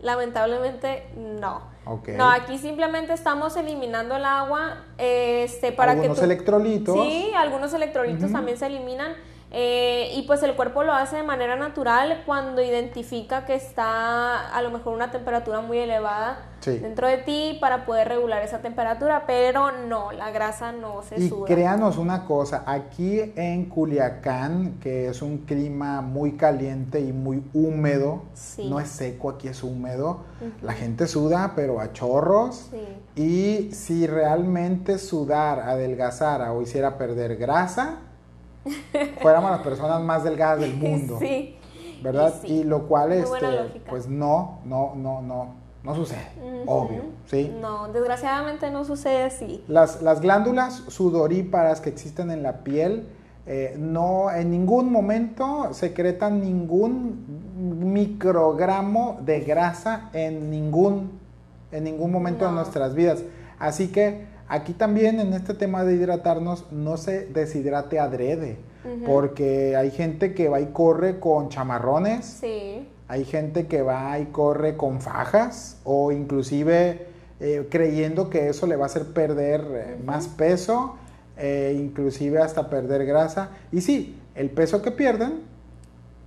lamentablemente 0.02 1.04
no. 1.18 1.72
Ok. 1.86 2.10
No, 2.18 2.30
aquí 2.30 2.58
simplemente 2.58 3.14
estamos 3.14 3.56
eliminando 3.58 4.16
el 4.16 4.24
agua, 4.26 4.86
este, 4.98 5.72
para 5.74 5.92
Algunos 5.92 6.16
que 6.18 6.22
tú- 6.22 6.26
electrolitos. 6.32 6.96
Sí, 7.08 7.32
algunos 7.36 7.74
electrolitos 7.74 8.32
también 8.32 8.58
se 8.58 8.68
eliminan. 8.68 9.14
Eh, 9.56 10.12
y 10.16 10.24
pues 10.24 10.42
el 10.42 10.56
cuerpo 10.56 10.84
lo 10.84 10.94
hace 10.94 11.18
de 11.18 11.24
manera 11.24 11.56
natural 11.56 12.24
cuando 12.26 12.60
identifica 12.64 13.46
que 13.46 13.54
está 13.54 14.50
a 14.50 14.62
lo 14.64 14.72
mejor 14.72 14.96
una 14.96 15.12
temperatura 15.12 15.62
muy 15.62 15.78
elevada 15.78 16.50
dentro 16.66 17.08
de 17.08 17.18
ti 17.18 17.58
para 17.60 17.86
poder 17.86 18.08
regular 18.08 18.42
esa 18.42 18.60
temperatura, 18.60 19.26
pero 19.28 19.72
no, 19.72 20.12
la 20.12 20.32
grasa 20.32 20.72
no 20.72 21.04
se 21.04 21.20
y 21.20 21.30
suda. 21.30 21.52
Y 21.52 21.54
créanos 21.54 21.98
una 21.98 22.26
cosa, 22.26 22.64
aquí 22.66 23.34
en 23.36 23.66
Culiacán, 23.66 24.80
que 24.80 25.10
es 25.10 25.22
un 25.22 25.40
clima 25.40 26.02
muy 26.02 26.32
caliente 26.32 27.00
y 27.02 27.12
muy 27.12 27.44
húmedo, 27.54 28.24
no 28.66 28.80
es 28.80 28.88
seco, 28.88 29.30
aquí 29.30 29.50
es 29.50 29.62
húmedo, 29.62 30.22
la 30.62 30.74
gente 30.74 31.06
suda, 31.06 31.54
pero 31.56 31.80
a 31.80 31.92
chorros. 31.94 32.70
Y 33.16 33.70
si 33.74 34.08
realmente 34.08 34.98
sudar 34.98 35.60
adelgazara 35.60 36.54
o 36.54 36.62
hiciera 36.62 36.98
perder 36.98 37.36
grasa, 37.36 38.00
fuéramos 39.22 39.52
las 39.52 39.62
personas 39.62 40.02
más 40.02 40.24
delgadas 40.24 40.60
del 40.60 40.76
mundo. 40.76 41.18
Sí. 41.20 41.58
¿Verdad? 42.02 42.34
Y 42.44 42.64
lo 42.64 42.88
cual, 42.88 43.14
este, 43.14 43.82
pues 43.90 44.08
no, 44.08 44.60
no, 44.66 44.94
no, 44.96 45.22
no, 45.22 45.56
no 45.84 45.96
sucede, 45.96 46.28
obvio, 46.66 47.04
¿sí? 47.28 47.54
No, 47.62 47.88
desgraciadamente 47.94 48.70
no 48.72 48.84
sucede 48.84 49.24
así. 49.24 49.64
Las, 49.70 50.02
las 50.02 50.20
glándulas 50.20 50.84
sudoríparas 50.90 51.80
que 51.80 51.90
existen 51.90 52.30
en 52.30 52.44
la 52.44 52.58
piel, 52.64 53.08
eh, 53.46 53.76
no 53.78 54.32
en 54.32 54.52
ningún 54.52 54.92
momento 54.92 55.74
secretan 55.74 56.42
ningún 56.42 57.26
microgramo 57.94 59.20
de 59.22 59.42
grasa 59.42 60.10
en 60.14 60.50
ningún, 60.50 61.20
en 61.72 61.84
ningún 61.84 62.12
momento 62.12 62.46
de 62.46 62.54
nuestras 62.54 62.96
vidas. 62.96 63.24
Así 63.60 63.90
que 63.90 64.26
Aquí 64.54 64.74
también 64.74 65.20
en 65.20 65.34
este 65.34 65.56
tema 65.56 65.84
de 65.84 65.96
hidratarnos 65.96 66.72
no 66.72 66.98
se 66.98 67.26
deshidrate 67.26 67.98
adrede, 67.98 68.60
porque 69.04 69.76
hay 69.76 69.90
gente 69.90 70.36
que 70.36 70.48
va 70.48 70.62
y 70.62 70.68
corre 70.68 71.20
con 71.20 71.50
chamarrones, 71.50 72.24
sí. 72.24 72.88
hay 73.08 73.26
gente 73.26 73.66
que 73.66 73.82
va 73.82 74.20
y 74.20 74.28
corre 74.28 74.78
con 74.78 75.02
fajas 75.02 75.80
o 75.84 76.12
inclusive 76.12 77.08
eh, 77.40 77.68
creyendo 77.72 78.30
que 78.30 78.48
eso 78.48 78.68
le 78.68 78.76
va 78.76 78.84
a 78.84 78.86
hacer 78.86 79.08
perder 79.08 79.66
eh, 79.72 80.00
más 80.06 80.28
peso, 80.28 80.98
eh, 81.36 81.76
inclusive 81.76 82.38
hasta 82.38 82.70
perder 82.70 83.08
grasa. 83.08 83.50
Y 83.72 83.82
sí, 83.82 84.22
el 84.36 84.52
peso 84.52 84.84
que 84.84 84.92
pierden, 84.92 85.42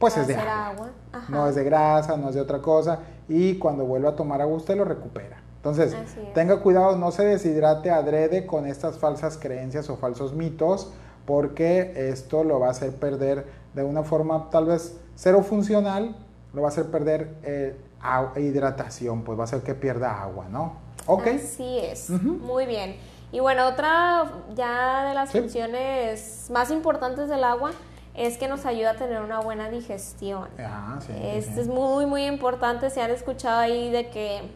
pues 0.00 0.16
es 0.16 0.26
de 0.26 0.35
agua. 0.35 0.90
No 1.28 1.49
es 1.49 1.54
de 1.54 1.62
grasa, 1.62 2.16
no 2.16 2.30
es 2.30 2.35
de 2.35 2.40
otra 2.40 2.61
cosa. 2.61 2.99
Y 3.28 3.54
cuando 3.59 3.85
vuelve 3.85 4.09
a 4.09 4.16
tomar 4.16 4.40
agua 4.40 4.56
usted 4.56 4.76
lo 4.76 4.85
recupera. 4.85 5.46
Entonces, 5.66 5.96
tenga 6.32 6.61
cuidado, 6.61 6.96
no 6.96 7.11
se 7.11 7.25
deshidrate 7.25 7.90
adrede 7.90 8.46
con 8.46 8.66
estas 8.66 8.99
falsas 8.99 9.37
creencias 9.37 9.90
o 9.90 9.96
falsos 9.96 10.32
mitos, 10.32 10.92
porque 11.25 12.11
esto 12.11 12.44
lo 12.44 12.61
va 12.61 12.68
a 12.68 12.70
hacer 12.70 12.92
perder 12.92 13.46
de 13.75 13.82
una 13.82 14.04
forma 14.04 14.49
tal 14.50 14.66
vez 14.66 14.96
cero 15.16 15.42
funcional, 15.42 16.14
lo 16.52 16.62
va 16.62 16.68
a 16.68 16.70
hacer 16.70 16.87
perder 16.87 17.35
eh, 17.42 17.76
hidratación, 18.37 19.25
pues 19.25 19.37
va 19.37 19.42
a 19.42 19.44
hacer 19.46 19.62
que 19.62 19.75
pierda 19.75 20.23
agua, 20.23 20.46
¿no? 20.49 20.75
Ok. 21.06 21.26
Así 21.26 21.78
es, 21.78 22.11
muy 22.11 22.66
bien. 22.66 22.96
Y 23.32 23.40
bueno, 23.40 23.66
otra 23.66 24.30
ya 24.54 25.08
de 25.08 25.14
las 25.14 25.32
funciones 25.32 26.46
más 26.52 26.70
importantes 26.70 27.28
del 27.28 27.42
agua 27.42 27.73
es 28.16 28.38
que 28.38 28.49
nos 28.49 28.64
ayuda 28.64 28.92
a 28.92 28.96
tener 28.96 29.20
una 29.20 29.40
buena 29.40 29.68
digestión. 29.68 30.49
Ah, 30.58 30.99
Esto 31.23 31.61
es 31.61 31.68
muy, 31.68 32.06
muy 32.06 32.25
importante. 32.25 32.88
Si 32.88 32.99
han 32.99 33.11
escuchado 33.11 33.58
ahí 33.58 33.90
de 33.90 34.08
que, 34.08 34.50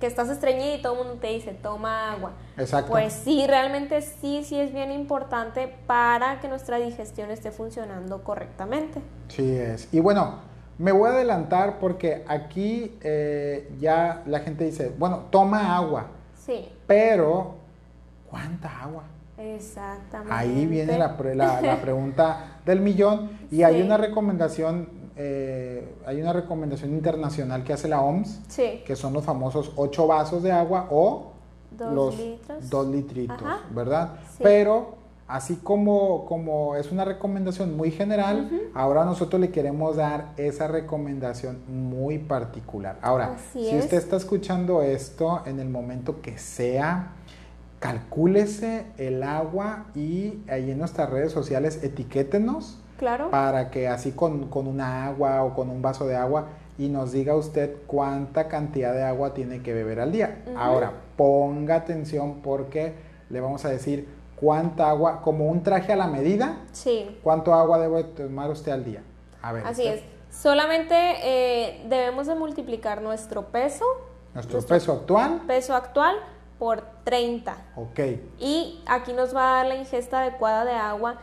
que 0.00 0.06
estás 0.06 0.30
estreñido 0.30 0.76
y 0.76 0.82
todo 0.82 0.94
el 0.94 0.98
mundo 1.00 1.20
te 1.20 1.28
dice, 1.28 1.52
toma 1.52 2.12
agua. 2.12 2.32
Exacto. 2.56 2.90
Pues 2.90 3.12
sí, 3.12 3.46
realmente 3.46 4.00
sí, 4.00 4.42
sí 4.44 4.58
es 4.58 4.72
bien 4.72 4.90
importante 4.90 5.74
para 5.86 6.40
que 6.40 6.48
nuestra 6.48 6.78
digestión 6.78 7.30
esté 7.30 7.50
funcionando 7.50 8.24
correctamente. 8.24 9.02
Sí 9.28 9.54
es. 9.54 9.92
Y 9.92 10.00
bueno, 10.00 10.38
me 10.78 10.90
voy 10.90 11.10
a 11.10 11.12
adelantar 11.12 11.78
porque 11.78 12.24
aquí 12.26 12.96
eh, 13.02 13.70
ya 13.78 14.22
la 14.26 14.40
gente 14.40 14.64
dice, 14.64 14.92
bueno, 14.98 15.24
toma 15.30 15.76
agua. 15.76 16.06
Sí. 16.36 16.68
Pero, 16.86 17.56
¿cuánta 18.30 18.80
agua? 18.80 19.04
Exactamente. 19.38 20.32
Ahí 20.32 20.66
viene 20.66 20.96
la, 20.98 21.16
la, 21.62 21.80
pregunta 21.80 22.58
del 22.64 22.80
millón. 22.80 23.30
Y 23.50 23.62
hay 23.62 23.82
una 23.82 23.96
recomendación, 23.96 24.88
eh, 25.16 25.96
hay 26.06 26.20
una 26.20 26.32
recomendación 26.32 26.92
internacional 26.92 27.64
que 27.64 27.72
hace 27.72 27.88
la 27.88 28.00
OMS, 28.00 28.40
que 28.84 28.96
son 28.96 29.12
los 29.12 29.24
famosos 29.24 29.72
8 29.76 30.06
vasos 30.06 30.42
de 30.42 30.52
agua 30.52 30.88
o 30.90 31.32
los 31.78 32.16
2 32.70 32.86
litritos, 32.88 33.42
¿verdad? 33.70 34.16
Pero 34.40 35.04
así 35.26 35.56
como, 35.56 36.26
como 36.26 36.76
es 36.76 36.92
una 36.92 37.04
recomendación 37.04 37.76
muy 37.76 37.90
general, 37.90 38.50
ahora 38.74 39.04
nosotros 39.04 39.40
le 39.40 39.50
queremos 39.50 39.96
dar 39.96 40.32
esa 40.36 40.68
recomendación 40.68 41.62
muy 41.68 42.18
particular. 42.18 42.98
Ahora, 43.02 43.36
si 43.52 43.76
usted 43.76 43.96
está 43.96 44.16
escuchando 44.16 44.82
esto 44.82 45.42
en 45.46 45.58
el 45.60 45.68
momento 45.68 46.20
que 46.20 46.38
sea, 46.38 47.12
calcúlese 47.84 48.86
el 48.96 49.22
agua 49.22 49.84
y 49.94 50.42
ahí 50.48 50.70
en 50.70 50.78
nuestras 50.78 51.10
redes 51.10 51.32
sociales 51.32 51.84
etiquétenos. 51.84 52.78
Claro. 52.96 53.30
Para 53.30 53.70
que 53.70 53.88
así 53.88 54.12
con, 54.12 54.48
con 54.48 54.66
una 54.66 55.04
agua 55.04 55.44
o 55.44 55.52
con 55.52 55.68
un 55.68 55.82
vaso 55.82 56.06
de 56.06 56.16
agua 56.16 56.46
y 56.78 56.88
nos 56.88 57.12
diga 57.12 57.36
usted 57.36 57.76
cuánta 57.86 58.48
cantidad 58.48 58.94
de 58.94 59.02
agua 59.02 59.34
tiene 59.34 59.62
que 59.62 59.74
beber 59.74 60.00
al 60.00 60.12
día. 60.12 60.44
Ahora, 60.56 60.94
ponga 61.18 61.74
atención 61.74 62.40
porque 62.40 62.94
le 63.28 63.42
vamos 63.42 63.66
a 63.66 63.68
decir 63.68 64.08
cuánta 64.34 64.88
agua, 64.88 65.20
como 65.20 65.50
un 65.50 65.62
traje 65.62 65.92
a 65.92 65.96
la 65.96 66.06
medida. 66.06 66.60
Sí. 66.72 67.18
¿Cuánto 67.22 67.52
agua 67.52 67.78
debe 67.78 68.04
tomar 68.04 68.48
usted 68.48 68.72
al 68.72 68.84
día? 68.86 69.02
A 69.42 69.52
ver. 69.52 69.66
Así 69.66 69.86
es. 69.86 70.00
Solamente 70.30 70.94
eh, 71.22 71.84
debemos 71.90 72.28
de 72.28 72.34
multiplicar 72.34 73.02
nuestro 73.02 73.48
peso. 73.48 73.84
Nuestro, 74.32 74.62
peso 74.62 74.92
actual. 74.94 75.42
Peso 75.46 75.74
actual 75.74 76.16
por 76.58 76.93
30. 77.04 77.56
Ok. 77.76 78.00
Y 78.38 78.82
aquí 78.86 79.12
nos 79.12 79.34
va 79.34 79.50
a 79.50 79.56
dar 79.56 79.66
la 79.66 79.76
ingesta 79.76 80.22
adecuada 80.22 80.64
de 80.64 80.72
agua, 80.72 81.16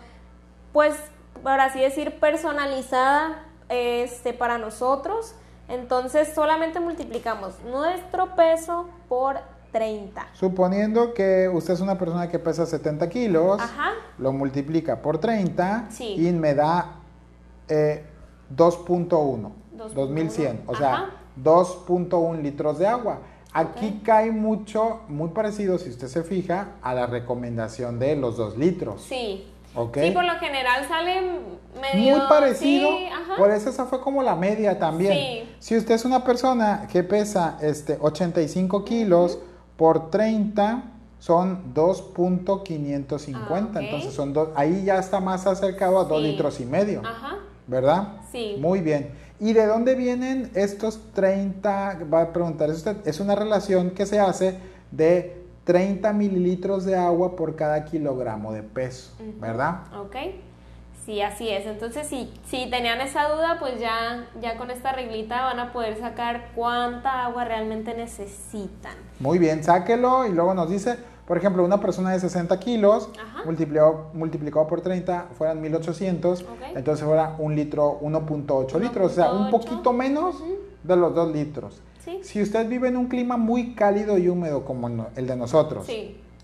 pues, 0.72 0.96
por 1.42 1.60
así 1.60 1.80
decir, 1.82 2.20
personalizada 2.20 3.44
este, 3.70 4.34
para 4.34 4.58
nosotros. 4.58 5.34
Entonces 5.68 6.34
solamente 6.34 6.80
multiplicamos 6.80 7.56
nuestro 7.64 8.36
peso 8.36 8.90
por 9.08 9.38
30. 9.72 10.28
Suponiendo 10.34 11.14
que 11.14 11.50
usted 11.50 11.74
es 11.74 11.80
una 11.80 11.98
persona 11.98 12.30
que 12.30 12.40
pesa 12.40 12.66
70 12.66 13.10
kilos, 13.10 13.62
lo 14.18 14.34
multiplica 14.34 15.02
por 15.02 15.18
30 15.18 15.88
y 16.00 16.32
me 16.34 16.54
da 16.54 16.96
eh, 17.70 18.06
2.1, 18.54 19.52
2100, 19.94 20.64
o 20.68 20.76
sea, 20.76 21.10
2.1 21.42 22.42
litros 22.42 22.78
de 22.78 22.88
agua. 22.88 23.20
Aquí 23.54 24.00
cae 24.04 24.32
mucho, 24.32 25.02
muy 25.10 25.30
parecido, 25.30 25.78
si 25.78 25.90
usted 25.90 26.08
se 26.08 26.24
fija, 26.24 26.76
a 26.82 26.94
la 26.94 27.06
recomendación 27.06 28.00
de 28.00 28.16
los 28.16 28.38
dos 28.38 28.58
litros. 28.58 29.02
Sí. 29.02 29.46
Sí, 29.94 30.12
por 30.12 30.26
lo 30.26 30.38
general 30.40 30.86
sale 30.88 31.22
medio... 31.80 32.18
Muy 32.18 32.28
parecido, 32.28 32.90
por 33.38 33.52
eso 33.52 33.70
esa 33.70 33.86
fue 33.86 34.02
como 34.02 34.22
la 34.22 34.36
media 34.36 34.78
también. 34.78 35.14
Sí. 35.14 35.44
Si 35.60 35.78
usted 35.78 35.96
es 35.96 36.04
una 36.04 36.26
persona 36.26 36.90
que 36.92 37.04
pesa 37.04 37.58
este, 37.62 37.98
85 38.02 38.84
kilos 38.84 39.40
por 39.78 40.12
30, 40.12 40.84
son 41.20 41.74
2.550. 41.74 43.80
Entonces 43.80 44.14
son 44.14 44.34
dos, 44.34 44.50
ahí 44.56 44.84
ya 44.84 44.98
está 44.98 45.22
más 45.22 45.48
acercado 45.48 46.00
a 46.00 46.04
2 46.04 46.22
litros 46.22 46.60
y 46.60 46.66
medio. 46.66 47.02
Ajá. 47.06 47.38
¿Verdad? 47.68 48.18
Sí. 48.32 48.56
Muy 48.60 48.82
bien. 48.82 49.12
¿Y 49.42 49.54
de 49.54 49.66
dónde 49.66 49.96
vienen 49.96 50.52
estos 50.54 51.02
30? 51.14 52.02
Va 52.14 52.22
a 52.22 52.32
preguntar 52.32 52.70
usted. 52.70 52.96
Es 53.08 53.20
una 53.20 53.34
relación 53.34 53.90
que 53.90 54.06
se 54.06 54.20
hace 54.20 54.60
de 54.92 55.42
30 55.64 56.14
mililitros 56.14 56.86
de 56.86 56.96
agua 56.96 57.36
por 57.36 57.56
cada 57.56 57.84
kilogramo 57.86 58.54
de 58.54 58.62
peso, 58.62 59.14
¿verdad? 59.40 59.80
Ok. 60.00 60.16
Sí, 61.04 61.24
así 61.24 61.50
es. 61.50 61.66
Entonces, 61.66 62.06
si, 62.06 62.32
si 62.46 62.70
tenían 62.70 63.02
esa 63.02 63.30
duda, 63.30 63.58
pues 63.60 63.80
ya, 63.80 64.28
ya 64.40 64.58
con 64.58 64.70
esta 64.70 64.92
reglita 64.92 65.44
van 65.46 65.60
a 65.60 65.74
poder 65.74 65.98
sacar 65.98 66.52
cuánta 66.54 67.26
agua 67.26 67.44
realmente 67.44 67.96
necesitan. 67.96 68.94
Muy 69.20 69.40
bien, 69.40 69.64
sáquelo 69.64 70.28
y 70.28 70.34
luego 70.34 70.54
nos 70.54 70.70
dice, 70.70 70.98
por 71.32 71.38
ejemplo, 71.38 71.64
una 71.64 71.80
persona 71.80 72.12
de 72.12 72.20
60 72.20 72.60
kilos 72.60 73.08
multiplicado, 73.46 74.10
multiplicado, 74.14 74.68
por 74.68 74.82
30 74.82 75.30
fueran 75.38 75.62
1800, 75.62 76.44
entonces 76.76 77.06
fuera 77.06 77.38
un 77.40 77.56
litro, 77.56 78.02
1.8 78.02 78.78
litros, 78.82 79.14
o 79.14 79.16
sea, 79.16 79.32
un 79.32 79.50
poquito 79.50 79.94
menos 79.94 80.44
de 80.84 80.96
los 80.98 81.16
2 81.16 81.34
litros. 81.34 81.82
Si 82.22 82.42
usted 82.42 82.68
vive 82.68 82.90
en 82.90 82.98
un 82.98 83.08
clima 83.08 83.38
muy 83.38 83.76
cálido 83.76 84.18
y 84.18 84.28
húmedo 84.28 84.66
como 84.66 85.08
el 85.16 85.26
de 85.26 85.38
nosotros, 85.38 85.88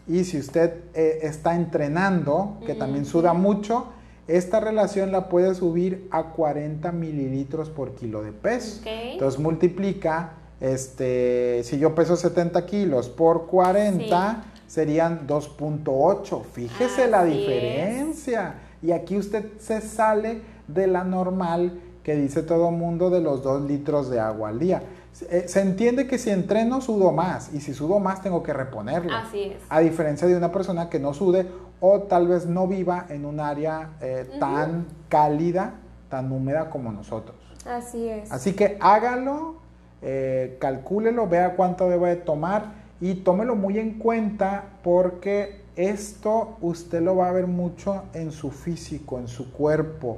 y 0.08 0.24
si 0.24 0.40
usted 0.40 0.76
eh, 0.94 1.20
está 1.22 1.54
entrenando, 1.56 2.56
que 2.66 2.74
también 2.74 3.04
suda 3.04 3.34
mucho, 3.34 3.88
esta 4.30 4.62
relación 4.62 5.12
la 5.12 5.28
puede 5.28 5.54
subir 5.54 6.08
a 6.12 6.28
40 6.28 6.94
mililitros 6.94 7.70
por 7.70 7.94
kilo 7.94 8.24
de 8.24 8.32
peso. 8.32 8.84
Entonces 8.86 9.38
multiplica, 9.38 10.36
este, 10.62 11.62
si 11.66 11.78
yo 11.78 11.94
peso 11.94 12.16
70 12.16 12.66
kilos 12.66 13.10
por 13.10 13.48
40, 13.48 14.54
serían 14.68 15.28
2.8. 15.28 16.44
Fíjese 16.54 17.08
la 17.08 17.24
diferencia. 17.24 18.56
Y 18.82 18.92
aquí 18.92 19.18
usted 19.18 19.58
se 19.60 19.82
sale 19.82 20.42
de 20.68 20.88
la 20.88 21.04
normal 21.04 21.80
que 22.04 22.16
dice 22.16 22.44
todo 22.44 22.70
el 22.70 22.76
mundo 22.76 23.10
de 23.10 23.22
los 23.22 23.44
dos 23.44 23.62
litros 23.64 24.10
de 24.10 24.20
agua 24.20 24.50
al 24.50 24.60
día. 24.60 24.84
Eh, 25.30 25.46
se 25.48 25.62
entiende 25.62 26.08
que 26.08 26.18
si 26.18 26.30
entreno 26.30 26.80
sudo 26.80 27.12
más 27.12 27.54
y 27.54 27.60
si 27.60 27.74
sudo 27.74 28.00
más 28.00 28.22
tengo 28.22 28.44
que 28.44 28.54
reponerlo. 28.54 29.16
Así 29.16 29.44
es. 29.44 29.64
A 29.70 29.80
diferencia 29.80 30.28
de 30.28 30.36
una 30.36 30.52
persona 30.52 30.90
que 30.90 31.00
no 31.00 31.14
sude 31.14 31.48
o 31.80 32.02
tal 32.04 32.28
vez 32.28 32.46
no 32.46 32.68
viva 32.68 33.08
en 33.10 33.26
un 33.26 33.40
área 33.40 33.90
eh, 34.02 34.30
tan 34.40 34.86
cálida, 35.10 35.74
tan 36.10 36.32
húmeda 36.32 36.70
como 36.70 36.92
nosotros. 36.92 37.36
Así 37.66 38.08
es. 38.08 38.32
Así 38.32 38.54
que 38.54 38.78
hágalo, 38.80 39.56
eh, 40.02 40.58
calcúlelo, 40.60 41.28
vea 41.28 41.56
cuánto 41.56 41.90
debe 41.90 42.16
tomar 42.16 42.77
y 43.00 43.16
tómelo 43.16 43.56
muy 43.56 43.78
en 43.80 44.00
cuenta 44.00 44.66
porque 44.84 45.62
esto 45.76 46.58
usted 46.62 47.02
lo 47.02 47.18
va 47.18 47.30
a 47.30 47.32
ver 47.32 47.48
mucho 47.48 48.04
en 48.14 48.32
su 48.32 48.52
físico, 48.52 49.20
en 49.20 49.28
su 49.28 49.52
cuerpo. 49.52 50.18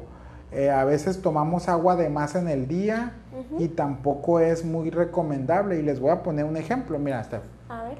Eh, 0.51 0.69
a 0.69 0.83
veces 0.83 1.21
tomamos 1.21 1.69
agua 1.69 1.95
de 1.95 2.09
más 2.09 2.35
en 2.35 2.47
el 2.47 2.67
día 2.67 3.13
y 3.59 3.67
tampoco 3.67 4.39
es 4.39 4.65
muy 4.65 4.89
recomendable. 4.89 5.79
Y 5.79 5.83
les 5.83 5.99
voy 5.99 6.11
a 6.11 6.23
poner 6.23 6.45
un 6.45 6.57
ejemplo. 6.57 6.97
Mira, 6.97 7.23
Steph. 7.23 7.43
A 7.67 7.83
ver. 7.83 7.97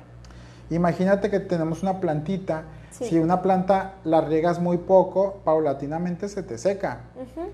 Imagínate 0.70 1.30
que 1.30 1.40
tenemos 1.40 1.84
una 1.84 2.00
plantita. 2.00 2.64
Si 2.92 3.20
una 3.20 3.42
planta 3.42 3.96
la 4.04 4.22
riegas 4.22 4.60
muy 4.60 4.78
poco, 4.78 5.42
paulatinamente 5.44 6.28
se 6.28 6.44
te 6.44 6.58
seca. 6.58 7.02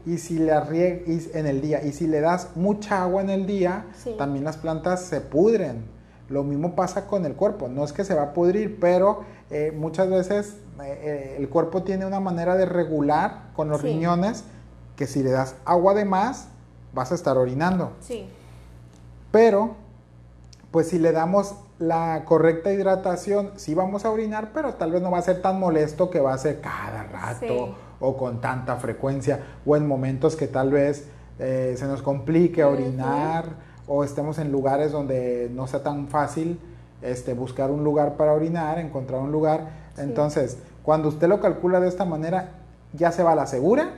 Y 0.05 0.17
si 0.17 0.39
la 0.39 0.61
riegas 0.61 1.29
en 1.33 1.45
el 1.45 1.61
día, 1.61 1.83
y 1.83 1.91
si 1.91 2.07
le 2.07 2.21
das 2.21 2.55
mucha 2.55 3.03
agua 3.03 3.21
en 3.21 3.29
el 3.29 3.45
día, 3.45 3.85
también 4.17 4.45
las 4.45 4.57
plantas 4.57 5.01
se 5.01 5.19
pudren. 5.19 5.94
Lo 6.29 6.43
mismo 6.43 6.75
pasa 6.75 7.07
con 7.07 7.25
el 7.25 7.33
cuerpo. 7.33 7.67
No 7.67 7.83
es 7.83 7.93
que 7.93 8.03
se 8.03 8.15
va 8.15 8.23
a 8.23 8.33
pudrir, 8.33 8.79
pero 8.79 9.23
eh, 9.49 9.71
muchas 9.75 10.09
veces 10.09 10.57
eh, 10.83 11.35
el 11.37 11.49
cuerpo 11.49 11.83
tiene 11.83 12.05
una 12.05 12.19
manera 12.19 12.55
de 12.55 12.65
regular 12.65 13.51
con 13.55 13.69
los 13.69 13.81
riñones 13.81 14.43
que 14.95 15.07
si 15.07 15.23
le 15.23 15.31
das 15.31 15.55
agua 15.65 15.93
de 15.93 16.05
más, 16.05 16.47
vas 16.93 17.11
a 17.11 17.15
estar 17.15 17.37
orinando. 17.37 17.91
Sí. 17.99 18.27
Pero, 19.31 19.75
pues 20.71 20.89
si 20.89 20.97
le 20.97 21.11
damos 21.11 21.55
la 21.77 22.23
correcta 22.25 22.71
hidratación, 22.71 23.51
sí 23.57 23.75
vamos 23.75 24.05
a 24.05 24.11
orinar, 24.11 24.51
pero 24.53 24.75
tal 24.75 24.91
vez 24.91 25.01
no 25.01 25.11
va 25.11 25.17
a 25.17 25.21
ser 25.21 25.41
tan 25.41 25.59
molesto 25.59 26.09
que 26.09 26.21
va 26.21 26.33
a 26.33 26.37
ser 26.37 26.61
cada 26.61 27.03
rato 27.03 27.75
o 27.99 28.17
con 28.17 28.41
tanta 28.41 28.77
frecuencia 28.77 29.41
o 29.65 29.75
en 29.75 29.87
momentos 29.87 30.35
que 30.35 30.47
tal 30.47 30.71
vez 30.71 31.07
eh, 31.39 31.75
se 31.77 31.85
nos 31.85 32.01
complique 32.01 32.63
orinar 32.63 33.74
o 33.87 34.03
estemos 34.03 34.37
en 34.39 34.51
lugares 34.51 34.91
donde 34.91 35.49
no 35.53 35.67
sea 35.67 35.83
tan 35.83 36.07
fácil 36.07 36.59
este, 37.01 37.33
buscar 37.33 37.71
un 37.71 37.83
lugar 37.83 38.17
para 38.17 38.33
orinar, 38.33 38.79
encontrar 38.79 39.21
un 39.21 39.31
lugar. 39.31 39.69
Entonces, 39.97 40.57
cuando 40.83 41.09
usted 41.09 41.27
lo 41.27 41.39
calcula 41.39 41.79
de 41.79 41.87
esta 41.87 42.05
manera, 42.05 42.51
ya 42.93 43.11
se 43.11 43.23
va 43.23 43.33
a 43.33 43.35
la 43.35 43.47
segura 43.47 43.93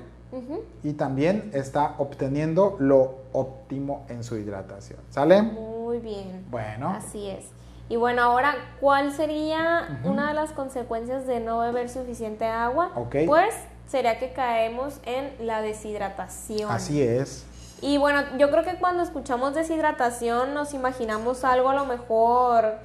y 0.84 0.94
también 0.94 1.50
está 1.54 1.96
obteniendo 1.98 2.76
lo 2.80 3.16
óptimo 3.32 4.06
en 4.10 4.24
su 4.24 4.38
hidratación. 4.38 5.00
¿Sale? 5.10 5.42
Muy 5.42 6.00
bien. 6.00 6.46
Bueno. 6.50 6.90
Así 6.90 7.30
es. 7.30 7.46
Y 7.90 7.96
bueno, 7.96 8.22
ahora, 8.22 8.54
¿cuál 8.82 9.14
sería 9.14 10.02
una 10.04 10.28
de 10.28 10.34
las 10.34 10.52
consecuencias 10.52 11.26
de 11.26 11.40
no 11.40 11.60
beber 11.60 11.90
suficiente 11.90 12.46
agua? 12.46 12.92
Pues 13.26 13.56
sería 13.88 14.20
que 14.20 14.34
caemos 14.34 15.00
en 15.06 15.48
la 15.48 15.62
deshidratación. 15.62 16.70
Así 16.70 17.02
es. 17.02 17.46
Y 17.82 17.98
bueno, 17.98 18.24
yo 18.38 18.50
creo 18.50 18.64
que 18.64 18.76
cuando 18.76 19.04
escuchamos 19.04 19.54
deshidratación 19.54 20.54
nos 20.54 20.74
imaginamos 20.74 21.44
algo 21.44 21.70
a 21.70 21.76
lo 21.76 21.86
mejor 21.86 22.76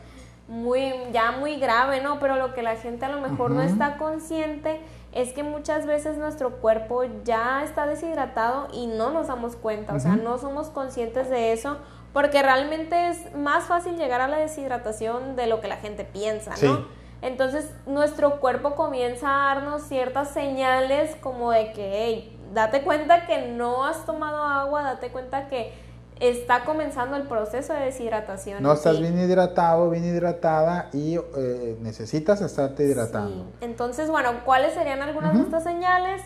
muy 0.49 0.93
ya 1.13 1.33
muy 1.33 1.57
grave, 1.57 2.03
¿no? 2.03 2.19
Pero 2.19 2.37
lo 2.37 2.53
que 2.53 2.63
la 2.63 2.77
gente 2.77 3.07
a 3.07 3.09
lo 3.09 3.21
mejor 3.21 3.53
no 3.53 3.63
está 3.63 3.97
consciente 3.97 4.81
es 5.13 5.33
que 5.33 5.43
muchas 5.43 5.87
veces 5.87 6.19
nuestro 6.19 6.57
cuerpo 6.57 7.05
ya 7.25 7.63
está 7.65 7.87
deshidratado 7.87 8.69
y 8.73 8.87
no 8.87 9.11
nos 9.11 9.29
damos 9.29 9.57
cuenta, 9.57 9.95
o 9.95 10.01
sea, 10.01 10.17
no 10.17 10.39
somos 10.39 10.69
conscientes 10.69 11.31
de 11.31 11.53
eso 11.53 11.79
porque 12.13 12.43
realmente 12.43 13.09
es 13.09 13.35
más 13.35 13.65
fácil 13.65 13.97
llegar 13.97 14.21
a 14.21 14.29
la 14.29 14.37
deshidratación 14.37 15.37
de 15.37 15.47
lo 15.47 15.61
que 15.61 15.69
la 15.69 15.77
gente 15.77 16.05
piensa, 16.05 16.53
¿no? 16.63 16.87
Entonces 17.23 17.73
nuestro 17.87 18.41
cuerpo 18.41 18.75
comienza 18.75 19.29
a 19.29 19.55
darnos 19.55 19.83
ciertas 19.83 20.31
señales 20.31 21.17
como 21.23 21.53
de 21.53 21.73
que, 21.73 21.93
hey, 21.95 22.39
date 22.53 22.83
cuenta 22.83 23.27
que 23.27 23.49
no 23.49 23.85
has 23.85 24.05
tomado 24.05 24.43
agua, 24.43 24.83
date 24.83 25.11
cuenta 25.11 25.49
que 25.49 25.73
está 26.21 26.65
comenzando 26.65 27.17
el 27.17 27.25
proceso 27.25 27.73
de 27.73 27.81
deshidratación. 27.81 28.63
No 28.63 28.73
estás 28.73 29.01
bien 29.01 29.19
hidratado, 29.19 29.91
bien 29.91 30.05
hidratada 30.05 30.89
y 30.93 31.17
eh, 31.17 31.77
necesitas 31.81 32.41
estarte 32.41 32.85
hidratando. 32.85 33.47
Entonces, 33.61 34.09
bueno, 34.09 34.31
¿cuáles 34.45 34.75
serían 34.75 35.03
algunas 35.03 35.35
de 35.35 35.41
estas 35.41 35.65
señales? 35.65 36.23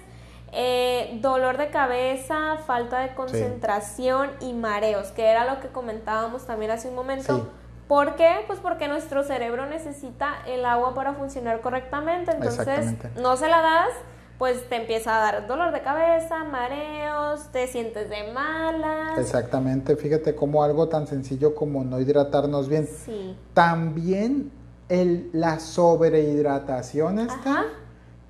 Eh, 0.52 1.18
dolor 1.22 1.56
de 1.56 1.70
cabeza, 1.70 2.58
falta 2.66 3.00
de 3.00 3.14
concentración 3.14 4.30
y 4.40 4.52
mareos, 4.52 5.08
que 5.08 5.26
era 5.26 5.44
lo 5.44 5.60
que 5.60 5.68
comentábamos 5.68 6.46
también 6.46 6.70
hace 6.70 6.88
un 6.88 6.94
momento. 6.94 7.50
¿Por 7.88 8.16
qué? 8.16 8.44
Pues 8.46 8.58
porque 8.58 8.88
nuestro 8.88 9.22
cerebro 9.22 9.66
necesita 9.66 10.34
el 10.46 10.64
agua 10.64 10.94
para 10.94 11.14
funcionar 11.14 11.60
correctamente. 11.60 12.32
Entonces, 12.32 12.94
no 13.16 13.36
se 13.36 13.48
la 13.48 13.60
das 13.60 13.90
pues 14.38 14.68
te 14.68 14.76
empieza 14.76 15.16
a 15.16 15.32
dar 15.32 15.46
dolor 15.46 15.72
de 15.72 15.80
cabeza, 15.80 16.44
mareos, 16.44 17.48
te 17.52 17.66
sientes 17.66 18.10
de 18.10 18.32
malas. 18.32 19.18
Exactamente, 19.18 19.96
fíjate 19.96 20.34
como 20.34 20.62
algo 20.62 20.88
tan 20.88 21.06
sencillo 21.06 21.54
como 21.54 21.84
no 21.84 22.00
hidratarnos 22.00 22.68
bien. 22.68 22.86
Sí. 22.86 23.36
También 23.54 24.50
el, 24.88 25.30
la 25.32 25.58
sobrehidratación 25.58 27.18
esta 27.18 27.64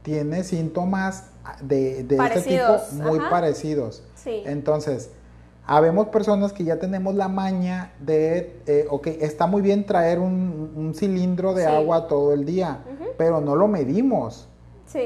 tiene 0.03 0.45
síntomas 0.45 1.31
de, 1.61 2.01
este 2.01 2.42
tipo 2.42 3.03
muy 3.03 3.19
parecidos. 3.19 4.05
Sí. 4.14 4.42
Entonces, 4.47 5.11
habemos 5.66 6.09
personas 6.09 6.53
que 6.53 6.62
ya 6.62 6.79
tenemos 6.79 7.16
la 7.16 7.29
maña 7.29 7.92
de, 7.99 8.61
eh, 8.66 8.87
ok, 8.88 9.09
está 9.09 9.47
muy 9.49 9.62
bien 9.62 9.85
traer 9.85 10.21
un, 10.21 10.92
cilindro 10.95 11.53
de 11.55 11.66
agua 11.66 12.07
todo 12.07 12.33
el 12.33 12.45
día, 12.45 12.79
pero 13.19 13.40
no 13.40 13.57
lo 13.57 13.66
medimos. 13.66 14.49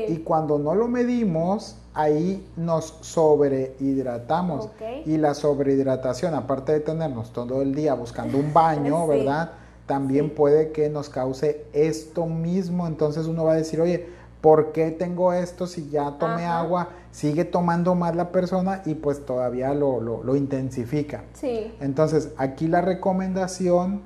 Y 0.09 0.19
cuando 0.19 0.59
no 0.59 0.75
lo 0.75 0.89
medimos, 0.89 1.77
ahí 1.95 2.47
nos 2.57 2.97
sobrehidratamos. 3.01 4.69
Y 5.07 5.17
la 5.17 5.35
sobrehidratación, 5.35 6.35
aparte 6.35 6.73
de 6.73 6.81
tenernos 6.81 7.33
todo 7.33 7.63
el 7.63 7.75
día 7.75 7.95
buscando 7.95 8.39
un 8.39 8.53
baño, 8.53 9.07
¿verdad? 9.09 9.53
También 9.87 10.31
puede 10.31 10.73
que 10.73 10.89
nos 10.89 11.09
cause 11.09 11.67
esto 11.73 12.27
mismo. 12.27 12.87
Entonces 12.87 13.27
uno 13.27 13.45
va 13.45 13.53
a 13.53 13.57
decir, 13.57 13.81
oye, 13.81 14.09
¿por 14.41 14.73
qué 14.73 14.91
tengo 14.91 15.33
esto 15.33 15.67
si 15.67 15.91
ya 15.91 16.17
tomé 16.19 16.45
agua? 16.45 16.91
Sigue 17.11 17.45
tomando 17.45 17.95
más 17.97 18.15
la 18.15 18.31
persona 18.31 18.83
y 18.87 18.95
pues 18.95 19.27
todavía 19.27 19.75
lo, 19.75 20.01
lo, 20.01 20.37
intensifica. 20.37 21.25
Sí. 21.35 21.75
Entonces 21.81 22.31
aquí 22.37 22.69
la 22.69 22.81
recomendación 22.81 24.03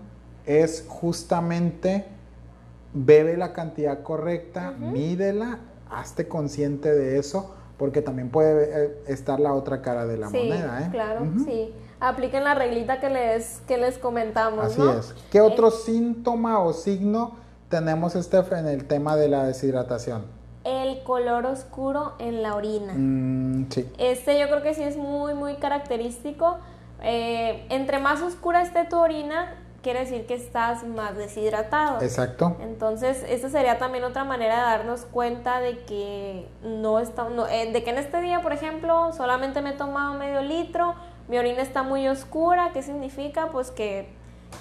es 0.46 0.84
justamente 0.88 2.06
bebe 2.94 3.36
la 3.36 3.52
cantidad 3.52 4.02
correcta, 4.02 4.70
mídela, 4.70 5.58
hazte 5.90 6.28
consciente 6.28 6.92
de 6.92 7.18
eso, 7.18 7.54
porque 7.76 8.02
también 8.02 8.30
puede 8.30 8.84
eh, 8.86 9.02
estar 9.08 9.40
la 9.40 9.54
otra 9.54 9.82
cara 9.82 10.06
de 10.06 10.16
la 10.16 10.30
moneda. 10.30 10.82
¿eh? 10.82 10.88
Claro, 10.90 11.26
sí. 11.44 11.72
Apliquen 12.00 12.44
la 12.44 12.54
reglita 12.54 13.00
que 13.00 13.10
les, 13.10 13.62
que 13.66 13.78
les 13.78 13.98
comentamos. 13.98 14.64
Así 14.64 14.82
es. 14.98 15.14
¿Qué 15.30 15.40
otro 15.40 15.70
síntoma 15.70 16.58
o 16.60 16.72
signo 16.72 17.36
tenemos, 17.68 18.12
Steph, 18.12 18.52
en 18.52 18.66
el 18.66 18.86
tema 18.86 19.16
de 19.16 19.28
la 19.28 19.44
deshidratación? 19.44 20.24
El 20.64 21.02
color 21.02 21.46
oscuro 21.46 22.14
en 22.18 22.42
la 22.42 22.54
orina. 22.54 22.94
Mm, 22.94 23.70
sí. 23.70 23.90
Este 23.98 24.38
yo 24.38 24.48
creo 24.48 24.62
que 24.62 24.74
sí 24.74 24.82
es 24.82 24.96
muy, 24.96 25.34
muy 25.34 25.56
característico. 25.56 26.58
Eh, 27.02 27.66
entre 27.68 27.98
más 27.98 28.22
oscura 28.22 28.62
esté 28.62 28.84
tu 28.84 28.96
orina, 28.96 29.63
quiere 29.84 30.00
decir 30.00 30.26
que 30.26 30.34
estás 30.34 30.82
más 30.84 31.16
deshidratado. 31.16 32.00
Exacto. 32.00 32.56
Entonces, 32.60 33.24
esa 33.28 33.50
sería 33.50 33.78
también 33.78 34.02
otra 34.02 34.24
manera 34.24 34.56
de 34.56 34.62
darnos 34.62 35.02
cuenta 35.02 35.60
de 35.60 35.84
que 35.84 36.48
no 36.64 36.98
está, 36.98 37.28
eh, 37.52 37.70
de 37.70 37.84
que 37.84 37.90
en 37.90 37.98
este 37.98 38.20
día, 38.22 38.40
por 38.40 38.52
ejemplo, 38.52 39.12
solamente 39.12 39.60
me 39.62 39.70
he 39.70 39.74
tomado 39.74 40.14
medio 40.14 40.40
litro, 40.40 40.94
mi 41.28 41.38
orina 41.38 41.62
está 41.62 41.82
muy 41.82 42.08
oscura, 42.08 42.70
¿qué 42.72 42.82
significa? 42.82 43.50
Pues 43.52 43.70
que, 43.70 44.08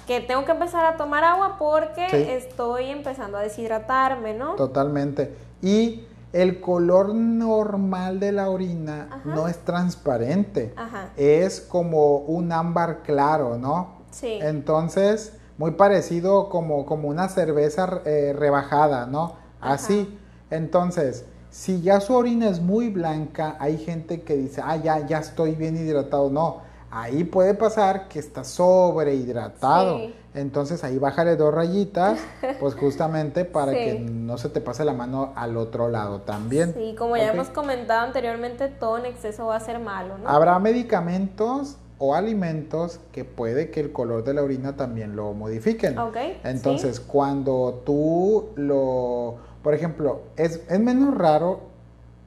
que 0.06 0.20
tengo 0.20 0.44
que 0.44 0.52
empezar 0.52 0.84
a 0.84 0.96
tomar 0.96 1.24
agua 1.24 1.56
porque 1.58 2.36
estoy 2.36 2.90
empezando 2.90 3.38
a 3.38 3.40
deshidratarme, 3.40 4.34
¿no? 4.34 4.54
Totalmente. 4.56 5.34
Y 5.62 6.04
el 6.34 6.60
color 6.60 7.14
normal 7.14 8.20
de 8.20 8.32
la 8.32 8.50
orina 8.50 9.22
no 9.24 9.48
es 9.48 9.58
transparente, 9.58 10.74
es 11.16 11.60
como 11.60 12.18
un 12.18 12.52
ámbar 12.52 13.02
claro, 13.02 13.56
¿no? 13.56 13.93
Entonces, 14.22 15.34
muy 15.58 15.72
parecido 15.72 16.48
como, 16.48 16.84
como 16.86 17.08
una 17.08 17.28
cerveza 17.28 18.00
eh, 18.04 18.34
rebajada, 18.36 19.06
¿no? 19.06 19.34
Así. 19.60 20.18
Entonces, 20.50 21.24
si 21.50 21.80
ya 21.82 22.00
su 22.00 22.14
orina 22.14 22.48
es 22.48 22.60
muy 22.60 22.90
blanca, 22.90 23.56
hay 23.60 23.78
gente 23.78 24.22
que 24.22 24.36
dice, 24.36 24.60
ah, 24.64 24.76
ya, 24.76 25.06
ya 25.06 25.18
estoy 25.18 25.54
bien 25.54 25.76
hidratado. 25.76 26.28
No, 26.30 26.62
ahí 26.90 27.24
puede 27.24 27.54
pasar 27.54 28.08
que 28.08 28.18
está 28.18 28.44
sobrehidratado. 28.44 30.00
Entonces 30.34 30.82
ahí 30.82 30.98
bájale 30.98 31.36
dos 31.36 31.54
rayitas, 31.54 32.18
pues 32.58 32.74
justamente 32.80 33.44
para 33.44 33.70
Sí. 33.72 33.78
que 33.78 33.94
no 34.00 34.36
se 34.36 34.48
te 34.48 34.60
pase 34.60 34.84
la 34.84 34.92
mano 34.92 35.32
al 35.36 35.56
otro 35.56 35.88
lado 35.88 36.22
también. 36.22 36.74
Sí, 36.74 36.96
como 36.98 37.16
ya 37.16 37.32
hemos 37.32 37.48
comentado 37.48 38.04
anteriormente, 38.04 38.68
todo 38.68 38.98
en 38.98 39.06
exceso 39.06 39.46
va 39.46 39.56
a 39.56 39.60
ser 39.60 39.78
malo, 39.78 40.18
¿no? 40.18 40.28
Habrá 40.28 40.58
medicamentos 40.58 41.76
o 41.98 42.14
alimentos 42.14 43.00
que 43.12 43.24
puede 43.24 43.70
que 43.70 43.80
el 43.80 43.92
color 43.92 44.24
de 44.24 44.34
la 44.34 44.42
orina 44.42 44.76
también 44.76 45.14
lo 45.16 45.32
modifiquen. 45.32 45.98
Entonces, 46.44 46.98
cuando 47.00 47.82
tú 47.86 48.46
lo, 48.56 49.36
por 49.62 49.74
ejemplo, 49.74 50.22
es, 50.36 50.60
es 50.68 50.80
menos 50.80 51.16
raro 51.16 51.60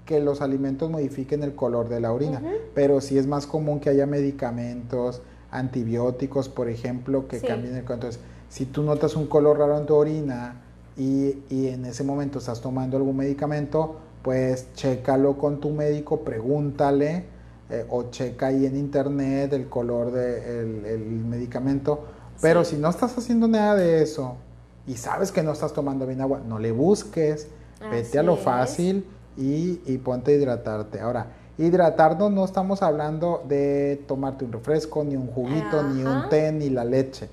que 0.06 0.22
los 0.22 0.42
alimentos 0.42 0.90
modifiquen 0.90 1.44
el 1.44 1.54
color 1.54 1.90
de 1.90 2.00
la 2.00 2.14
orina, 2.14 2.42
pero 2.74 3.02
sí 3.02 3.18
es 3.18 3.28
más 3.28 3.46
común 3.46 3.80
que 3.82 3.90
haya 3.90 4.06
medicamentos, 4.06 5.22
antibióticos, 5.52 6.48
por 6.50 6.70
ejemplo, 6.70 7.28
que 7.28 7.40
Sí. 7.40 7.48
cambien 7.48 7.76
el 7.76 7.84
color. 7.84 7.96
Entonces, 7.96 8.22
si 8.50 8.66
tú 8.66 8.84
notas 8.84 9.16
un 9.16 9.28
color 9.28 9.60
raro 9.60 9.78
en 9.78 9.86
tu 9.86 9.96
orina 9.96 10.62
y, 10.96 11.40
y 11.50 11.68
en 11.68 11.86
ese 11.86 12.04
momento 12.06 12.40
estás 12.40 12.62
tomando 12.62 12.96
algún 12.98 13.18
medicamento, 13.18 13.98
pues 14.22 14.74
chécalo 14.74 15.38
con 15.38 15.60
tu 15.60 15.72
médico, 15.72 16.22
pregúntale 16.22 17.26
eh, 17.70 17.86
o 17.90 18.10
checa 18.10 18.48
ahí 18.48 18.66
en 18.66 18.76
internet 18.78 19.54
el 19.54 19.68
color 19.70 20.12
del 20.12 20.86
el 20.86 21.00
medicamento. 21.00 22.06
Pero 22.42 22.64
Sí. 22.64 22.76
si 22.76 22.82
no 22.82 22.90
estás 22.90 23.18
haciendo 23.18 23.48
nada 23.48 23.76
de 23.76 24.02
eso 24.02 24.36
y 24.86 24.96
sabes 24.96 25.32
que 25.32 25.42
no 25.44 25.52
estás 25.52 25.74
tomando 25.74 26.06
bien 26.06 26.22
agua, 26.22 26.40
no 26.48 26.60
le 26.60 26.72
busques, 26.72 27.48
vete 27.92 28.20
a 28.20 28.24
lo 28.24 28.36
fácil 28.38 29.06
y, 29.36 29.82
y 29.86 29.98
ponte 29.98 30.32
a 30.32 30.36
hidratarte. 30.36 31.00
Ahora, 31.00 31.28
hidratarnos 31.58 32.32
no 32.32 32.46
estamos 32.46 32.82
hablando 32.84 33.44
de 33.48 34.04
tomarte 34.08 34.46
un 34.46 34.52
refresco, 34.52 35.04
ni 35.04 35.16
un 35.16 35.28
juguito, 35.28 35.84
ni 35.84 36.04
un 36.04 36.30
té, 36.30 36.52
ni 36.52 36.70
la 36.70 36.86
leche, 36.86 37.28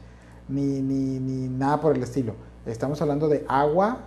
ni, 0.49 0.81
ni, 0.81 1.19
ni 1.21 1.49
nada 1.49 1.81
por 1.81 1.95
el 1.97 2.03
estilo. 2.03 2.35
Estamos 2.67 3.01
hablando 3.03 3.29
de 3.29 3.45
agua 3.47 3.99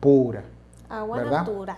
pura. 0.00 0.44
Agua 0.88 1.18
¿verdad? 1.18 1.38
natural. 1.38 1.76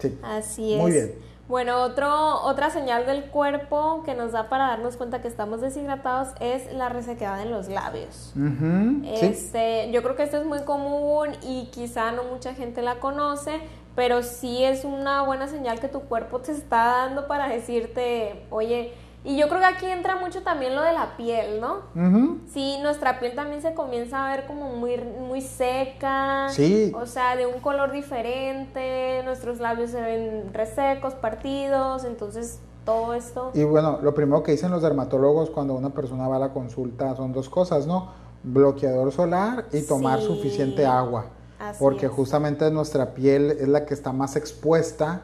Sí. 0.00 0.18
Así 0.22 0.74
es. 0.74 0.80
Muy 0.80 0.90
bien. 0.92 1.12
Bueno, 1.48 1.82
otro, 1.82 2.42
otra 2.42 2.70
señal 2.70 3.06
del 3.06 3.26
cuerpo 3.26 4.02
que 4.04 4.14
nos 4.14 4.32
da 4.32 4.48
para 4.48 4.66
darnos 4.66 4.96
cuenta 4.96 5.22
que 5.22 5.28
estamos 5.28 5.60
deshidratados 5.60 6.34
es 6.40 6.72
la 6.72 6.88
resequedad 6.88 7.40
en 7.40 7.52
los 7.52 7.68
labios. 7.68 8.32
Ujú, 8.34 9.04
sí. 9.16 9.26
Este, 9.26 9.90
yo 9.92 10.02
creo 10.02 10.16
que 10.16 10.24
esto 10.24 10.38
es 10.38 10.44
muy 10.44 10.60
común 10.64 11.28
y 11.42 11.66
quizá 11.66 12.10
no 12.10 12.24
mucha 12.24 12.52
gente 12.54 12.82
la 12.82 12.96
conoce, 12.96 13.60
pero 13.94 14.24
sí 14.24 14.64
es 14.64 14.84
una 14.84 15.22
buena 15.22 15.46
señal 15.46 15.78
que 15.78 15.88
tu 15.88 16.00
cuerpo 16.00 16.40
te 16.40 16.50
está 16.50 16.84
dando 16.84 17.28
para 17.28 17.48
decirte, 17.48 18.44
oye, 18.50 18.92
y 19.26 19.36
yo 19.36 19.48
creo 19.48 19.60
que 19.60 19.66
aquí 19.66 19.86
entra 19.86 20.16
mucho 20.16 20.42
también 20.42 20.74
lo 20.74 20.82
de 20.82 20.92
la 20.92 21.16
piel, 21.16 21.60
¿no? 21.60 21.80
Ujú. 21.94 22.38
Sí, 22.46 22.78
nuestra 22.82 23.18
piel 23.20 23.34
también 23.34 23.60
se 23.60 23.74
comienza 23.74 24.26
a 24.26 24.30
ver 24.36 24.46
como 24.46 24.70
muy, 24.70 24.96
muy 24.98 25.40
seca. 25.40 26.46
Sí. 26.50 26.92
O 26.94 27.06
sea, 27.06 27.36
de 27.36 27.44
un 27.46 27.60
color 27.60 27.92
diferente, 27.92 29.22
nuestros 29.24 29.58
labios 29.60 29.90
se 29.90 30.00
ven 30.00 30.50
resecos, 30.54 31.14
partidos, 31.14 32.04
entonces 32.04 32.60
todo 32.84 33.14
esto... 33.14 33.50
Y 33.54 33.64
bueno, 33.64 33.98
lo 34.00 34.14
primero 34.14 34.42
que 34.42 34.52
dicen 34.52 34.70
los 34.70 34.82
dermatólogos 34.82 35.50
cuando 35.50 35.74
una 35.74 35.90
persona 35.90 36.28
va 36.28 36.36
a 36.36 36.38
la 36.38 36.52
consulta 36.52 37.14
son 37.16 37.32
dos 37.32 37.48
cosas, 37.48 37.86
¿no? 37.86 38.12
Bloqueador 38.44 39.10
solar 39.12 39.66
y 39.72 39.82
tomar 39.82 40.20
Sí. 40.20 40.26
suficiente 40.26 40.86
agua. 40.86 41.26
Así 41.58 41.78
porque 41.82 42.06
es. 42.06 42.12
justamente 42.12 42.70
nuestra 42.70 43.14
piel 43.14 43.50
es 43.50 43.66
la 43.66 43.86
que 43.86 43.94
está 43.94 44.12
más 44.12 44.36
expuesta, 44.36 45.22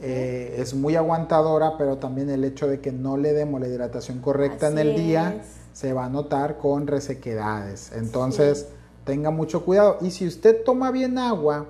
eh, 0.00 0.56
es 0.58 0.74
muy 0.74 0.96
aguantadora, 0.96 1.76
pero 1.78 1.96
también 1.98 2.30
el 2.30 2.44
hecho 2.44 2.66
de 2.68 2.80
que 2.80 2.92
no 2.92 3.16
le 3.16 3.32
demos 3.32 3.60
la 3.60 3.68
hidratación 3.68 4.20
correcta 4.20 4.68
en 4.68 4.78
el 4.78 4.94
día 4.94 5.36
es. 5.40 5.46
se 5.78 5.92
va 5.92 6.04
a 6.06 6.08
notar 6.08 6.58
con 6.58 6.86
resequedades. 6.86 7.92
Entonces, 7.92 8.66
tenga 9.04 9.30
mucho 9.30 9.64
cuidado. 9.64 9.98
Y 10.00 10.10
si 10.10 10.26
usted 10.26 10.62
toma 10.64 10.90
bien 10.90 11.18
agua 11.18 11.66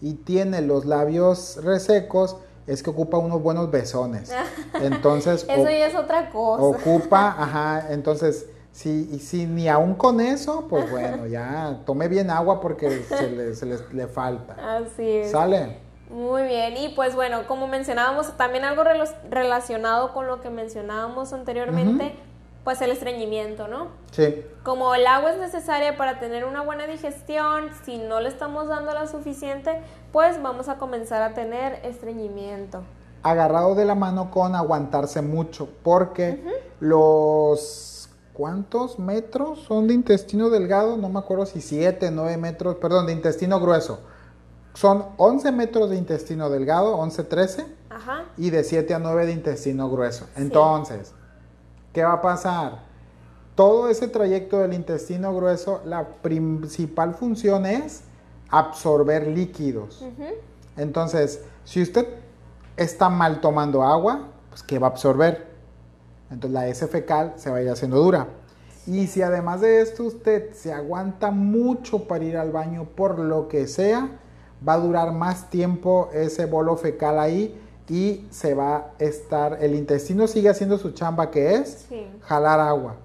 y 0.00 0.14
tiene 0.14 0.60
los 0.62 0.84
labios 0.84 1.58
resecos, 1.62 2.36
es 2.66 2.82
que 2.82 2.90
ocupa 2.90 3.18
unos 3.18 3.42
buenos 3.42 3.70
besones. 3.70 4.30
Entonces, 4.80 5.44
Eso 5.48 5.64
ya 5.64 5.86
es 5.86 5.94
otra 5.94 6.30
cosa. 6.30 6.62
ocupa, 6.78 7.28
ajá, 7.38 7.92
entonces, 7.92 8.46
si, 8.72 9.08
y 9.12 9.18
si 9.18 9.46
ni 9.46 9.68
aún 9.68 9.94
con 9.94 10.20
eso, 10.20 10.66
pues 10.68 10.90
bueno, 10.90 11.26
ya 11.26 11.80
tome 11.84 12.08
bien 12.08 12.30
agua 12.30 12.60
porque 12.60 13.02
se 13.08 13.30
le, 13.30 13.54
se 13.54 13.66
le- 13.66 13.78
le 13.92 14.06
falta. 14.06 14.76
Así 14.76 15.02
es. 15.08 15.30
¿Sale? 15.30 15.76
Muy 16.12 16.42
bien, 16.42 16.76
y 16.76 16.90
pues 16.90 17.14
bueno, 17.14 17.46
como 17.48 17.66
mencionábamos, 17.68 18.36
también 18.36 18.64
algo 18.64 18.84
relacionado 19.30 20.12
con 20.12 20.26
lo 20.26 20.42
que 20.42 20.50
mencionábamos 20.50 21.32
anteriormente, 21.32 22.14
pues 22.64 22.82
el 22.82 22.90
estreñimiento, 22.90 23.66
¿no? 23.66 23.88
Sí, 24.10 24.44
Como 24.62 24.94
el 24.94 25.06
agua 25.06 25.32
es 25.32 25.38
necesaria 25.38 25.96
para 25.96 26.20
tener 26.20 26.44
una 26.44 26.60
buena 26.60 26.86
digestión, 26.86 27.70
si 27.84 27.96
no 27.96 28.20
le 28.20 28.28
estamos 28.28 28.68
dando 28.68 28.92
la 28.92 29.06
suficiente, 29.06 29.80
pues 30.12 30.40
vamos 30.42 30.68
a 30.68 30.76
comenzar 30.76 31.22
a 31.22 31.32
tener 31.32 31.80
estreñimiento. 31.82 32.82
agarrado 33.22 33.74
de 33.74 33.84
la 33.84 33.94
mano 33.94 34.30
con 34.30 34.54
aguantarse 34.54 35.22
mucho, 35.22 35.68
porque 35.82 36.44
los... 36.78 37.88
¿Cuántos 38.34 38.98
metros 38.98 39.60
son 39.60 39.86
de 39.86 39.94
intestino 39.94 40.48
delgado? 40.48 40.96
No 40.96 41.10
me 41.10 41.18
acuerdo 41.18 41.44
si 41.44 41.60
7, 41.60 42.10
9 42.10 42.38
metros, 42.38 42.76
perdón, 42.76 43.06
de 43.06 43.12
intestino 43.12 43.60
grueso. 43.60 44.00
Son 44.74 45.06
11 45.16 45.52
metros 45.52 45.90
de 45.90 45.96
intestino 45.96 46.48
delgado, 46.50 46.96
11, 46.96 47.24
13. 47.24 47.66
Ajá. 47.90 48.24
y 48.38 48.48
de 48.48 48.64
7 48.64 48.94
a 48.94 48.98
9 48.98 49.26
de 49.26 49.32
intestino 49.32 49.90
grueso. 49.90 50.26
Entonces, 50.34 51.12
¿qué 51.92 52.02
va 52.02 52.14
a 52.14 52.22
pasar? 52.22 52.84
Todo 53.54 53.90
ese 53.90 54.08
trayecto 54.08 54.58
del 54.58 54.72
intestino 54.72 55.34
grueso, 55.34 55.82
la 55.84 56.08
principal 56.08 57.14
función 57.14 57.66
es 57.66 58.04
absorber 58.48 59.26
líquidos. 59.26 60.02
Entonces, 60.76 61.42
si 61.64 61.82
usted 61.82 62.08
está 62.78 63.10
mal 63.10 63.40
tomando 63.42 63.82
agua, 63.82 64.28
pues 64.48 64.62
¿qué 64.62 64.78
va 64.78 64.86
a 64.86 64.90
absorber? 64.90 65.52
Entonces 66.30 66.54
la 66.54 66.68
S 66.68 66.86
fecal 66.88 67.34
se 67.36 67.50
va 67.50 67.58
a 67.58 67.62
ir 67.62 67.68
haciendo 67.68 67.98
dura. 67.98 68.28
Y 68.86 69.06
si 69.06 69.20
además 69.22 69.60
de 69.60 69.82
esto 69.82 70.04
usted 70.04 70.54
se 70.54 70.72
aguanta 70.72 71.30
mucho 71.30 72.08
para 72.08 72.24
ir 72.24 72.36
al 72.36 72.50
baño 72.52 72.84
por 72.96 73.18
lo 73.18 73.48
que 73.48 73.68
sea, 73.68 74.18
va 74.66 74.74
a 74.74 74.78
durar 74.78 75.12
más 75.12 75.50
tiempo 75.50 76.08
ese 76.12 76.46
bolo 76.46 76.76
fecal 76.76 77.18
ahí 77.18 77.58
y 77.88 78.26
se 78.30 78.54
va 78.54 78.76
a 78.76 78.90
estar, 78.98 79.58
el 79.60 79.74
intestino 79.74 80.26
sigue 80.26 80.48
haciendo 80.48 80.78
su 80.78 80.92
chamba 80.92 81.30
que 81.30 81.54
es 81.56 81.86
Sí. 81.88 82.06
jalar 82.22 82.58
agua. 82.60 82.96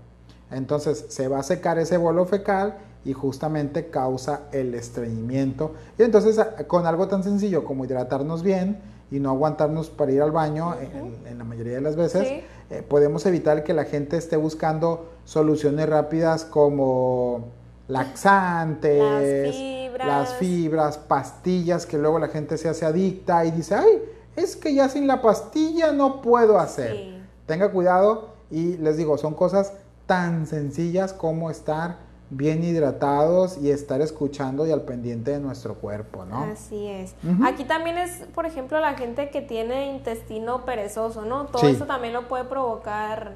Entonces 0.52 1.06
se 1.10 1.28
va 1.28 1.39
a 1.39 1.43
secar 1.43 1.78
ese 1.78 1.98
bolo 1.98 2.26
fecal 2.26 2.78
y 3.04 3.12
justamente 3.13 3.89
causa 3.89 4.41
el 4.54 4.74
estreñimiento. 4.76 5.74
Y 5.98 6.04
entonces 6.04 6.39
con 6.67 6.86
algo 6.86 7.08
tan 7.08 7.24
sencillo 7.24 7.63
como 7.65 7.84
hidratarnos 7.86 8.43
bien 8.43 8.80
y 9.12 9.20
no 9.20 9.30
aguantarnos 9.30 9.89
para 9.89 10.12
ir 10.12 10.22
al 10.22 10.32
baño 10.32 10.74
en, 10.80 11.15
en 11.30 11.38
la 11.38 11.43
mayoría 11.43 11.74
de 11.76 11.82
las 11.82 11.96
veces, 11.96 12.28
Sí. 12.28 12.41
eh, 12.70 12.82
podemos 12.88 13.26
evitar 13.26 13.63
que 13.63 13.74
la 13.74 13.84
gente 13.86 14.15
esté 14.17 14.38
buscando 14.38 15.10
soluciones 15.26 15.88
rápidas 15.89 16.46
como 16.46 17.46
laxantes, 17.88 19.00
Las 19.00 19.56
fibras. 19.56 20.08
las 20.08 20.34
fibras, 20.36 20.97
pastillas, 20.97 21.86
que 21.86 21.97
luego 21.97 22.19
la 22.19 22.28
gente 22.28 22.58
se 22.58 22.69
hace 22.69 22.86
adicta 22.86 23.45
y 23.45 23.52
dice, 23.52 23.76
ay, 23.76 24.02
es 24.36 24.56
que 24.56 24.73
ya 24.73 24.89
sin 24.89 25.08
la 25.08 25.21
pastilla 25.21 25.91
no 25.91 26.21
puedo 26.21 26.60
hacer. 26.60 26.91
Sí. 26.91 27.21
Tenga 27.45 27.71
cuidado 27.71 28.30
y 28.52 28.78
les 28.78 28.97
digo, 28.97 29.17
son 29.17 29.34
cosas 29.34 29.73
tan 30.06 30.45
sencillas 30.47 31.13
como 31.13 31.50
estar 31.50 31.97
bien 32.30 32.62
hidratados 32.63 33.58
y 33.58 33.71
estar 33.71 34.02
escuchando 34.02 34.67
y 34.67 34.71
al 34.71 34.82
pendiente 34.82 35.32
de 35.32 35.39
nuestro 35.39 35.76
cuerpo, 35.76 36.26
¿no? 36.26 36.43
Así 36.43 36.86
es. 36.88 37.15
Aquí 37.45 37.63
también 37.63 37.97
es, 37.97 38.26
por 38.36 38.45
ejemplo, 38.45 38.80
la 38.82 38.95
gente 38.95 39.30
que 39.30 39.41
tiene 39.41 39.93
intestino 39.95 40.65
perezoso, 40.65 41.23
¿no? 41.23 41.45
Todo 41.45 41.62
Sí. 41.62 41.67
eso 41.67 41.86
también 41.86 42.12
lo 42.13 42.28
puede 42.28 42.43
provocar 42.43 43.36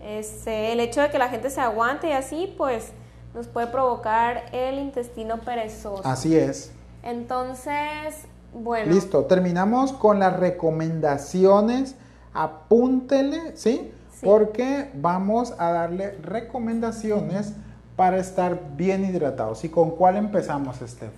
este, 0.00 0.72
el 0.72 0.78
hecho 0.78 1.00
de 1.00 1.10
que 1.10 1.18
la 1.18 1.28
gente 1.28 1.50
se 1.50 1.60
aguante 1.60 2.08
y 2.10 2.12
así, 2.12 2.54
pues 2.56 2.92
nos 3.38 3.46
puede 3.46 3.68
provocar 3.68 4.46
el 4.50 4.80
intestino 4.80 5.38
perezoso. 5.38 6.02
Así 6.04 6.36
es. 6.36 6.72
Entonces, 7.04 8.26
bueno. 8.52 8.92
Listo, 8.92 9.26
terminamos 9.26 9.92
con 9.92 10.18
las 10.18 10.36
recomendaciones. 10.36 11.94
Apúntele, 12.34 13.56
¿sí? 13.56 13.92
Sí. 14.12 14.26
Porque 14.26 14.90
vamos 14.94 15.54
a 15.56 15.70
darle 15.70 16.16
recomendaciones 16.20 17.52
para 17.94 18.16
estar 18.16 18.74
bien 18.74 19.04
hidratados. 19.04 19.62
¿Y 19.62 19.68
con 19.68 19.92
cuál 19.92 20.16
empezamos, 20.16 20.78
Steph? 20.84 21.12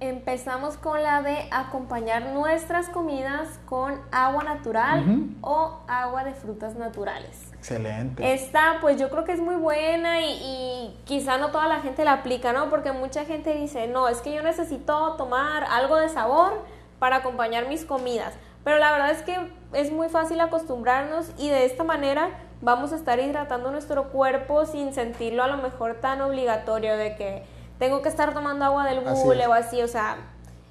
Empezamos 0.00 0.76
con 0.76 1.02
la 1.02 1.22
de 1.22 1.48
acompañar 1.50 2.34
nuestras 2.34 2.90
comidas 2.90 3.48
con 3.64 3.94
agua 4.10 4.44
natural 4.44 5.30
o 5.40 5.78
agua 5.88 6.24
de 6.24 6.34
frutas 6.34 6.76
naturales. 6.76 7.51
Excelente. 7.62 8.34
Esta, 8.34 8.78
pues 8.80 8.98
yo 8.98 9.08
creo 9.08 9.22
que 9.22 9.30
es 9.30 9.40
muy 9.40 9.54
buena 9.54 10.20
y, 10.20 10.32
y 10.32 11.00
quizá 11.04 11.38
no 11.38 11.52
toda 11.52 11.68
la 11.68 11.78
gente 11.78 12.04
la 12.04 12.14
aplica, 12.14 12.52
¿no? 12.52 12.68
Porque 12.68 12.90
mucha 12.90 13.24
gente 13.24 13.54
dice, 13.54 13.86
no, 13.86 14.08
es 14.08 14.20
que 14.20 14.34
yo 14.34 14.42
necesito 14.42 15.14
tomar 15.14 15.62
algo 15.70 15.94
de 15.94 16.08
sabor 16.08 16.64
para 16.98 17.18
acompañar 17.18 17.68
mis 17.68 17.84
comidas. 17.84 18.34
Pero 18.64 18.78
la 18.78 18.90
verdad 18.90 19.12
es 19.12 19.22
que 19.22 19.36
es 19.74 19.92
muy 19.92 20.08
fácil 20.08 20.40
acostumbrarnos 20.40 21.30
y 21.38 21.50
de 21.50 21.64
esta 21.64 21.84
manera 21.84 22.30
vamos 22.62 22.92
a 22.92 22.96
estar 22.96 23.20
hidratando 23.20 23.70
nuestro 23.70 24.08
cuerpo 24.08 24.66
sin 24.66 24.92
sentirlo 24.92 25.44
a 25.44 25.46
lo 25.46 25.58
mejor 25.58 26.00
tan 26.00 26.20
obligatorio 26.20 26.96
de 26.96 27.14
que 27.14 27.44
tengo 27.78 28.02
que 28.02 28.08
estar 28.08 28.34
tomando 28.34 28.64
agua 28.64 28.86
del 28.86 29.00
bule 29.00 29.46
o 29.46 29.52
así, 29.52 29.80
o 29.82 29.88
sea, 29.88 30.16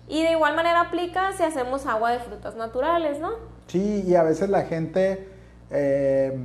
y 0.10 0.24
de 0.24 0.32
igual 0.32 0.58
manera 0.58 0.82
aplica 0.82 1.32
si 1.32 1.44
hacemos 1.44 1.86
agua 1.86 2.12
de 2.12 2.20
frutas 2.20 2.56
naturales, 2.56 3.20
¿no? 3.20 3.32
Sí, 3.68 4.04
y 4.06 4.16
a 4.16 4.24
veces 4.24 4.50
la 4.50 4.64
gente 4.64 5.30
eh, 5.70 6.38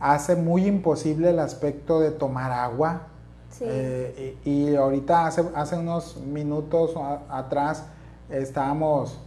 hace 0.00 0.34
muy 0.34 0.66
imposible 0.66 1.30
el 1.30 1.38
aspecto 1.38 2.00
de 2.00 2.10
tomar 2.10 2.50
agua. 2.50 3.02
Sí. 3.50 3.64
Eh, 3.66 4.36
y, 4.44 4.74
ahorita 4.74 5.26
hace, 5.26 5.44
hace 5.54 5.76
unos 5.76 6.16
minutos 6.16 6.92
atrás 7.28 7.84
estábamos 8.30 9.18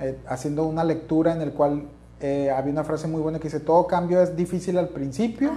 eh, 0.00 0.18
haciendo 0.28 0.64
una 0.66 0.84
lectura 0.84 1.32
en 1.32 1.40
el 1.40 1.52
cual 1.52 1.88
había 2.20 2.72
una 2.72 2.82
frase 2.82 3.06
muy 3.06 3.20
buena 3.20 3.38
que 3.38 3.44
dice, 3.44 3.60
todo 3.60 3.86
cambio 3.86 4.20
es 4.20 4.36
difícil 4.36 4.76
al 4.76 4.88
principio, 4.88 5.52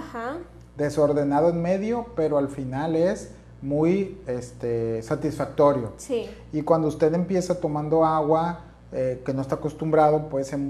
desordenado 0.76 1.50
en 1.50 1.60
medio, 1.60 2.06
pero 2.14 2.38
al 2.38 2.48
final 2.48 2.94
es 2.94 3.32
muy 3.62 4.20
este, 4.28 5.02
satisfactorio. 5.02 5.92
Sí. 5.96 6.30
Y 6.52 6.62
cuando 6.62 6.86
usted 6.86 7.12
empieza 7.14 7.60
tomando 7.60 8.04
agua 8.04 8.60
que 8.92 9.34
no 9.34 9.42
está 9.42 9.56
acostumbrado, 9.56 10.28
puede 10.28 10.44
ser 10.44 10.60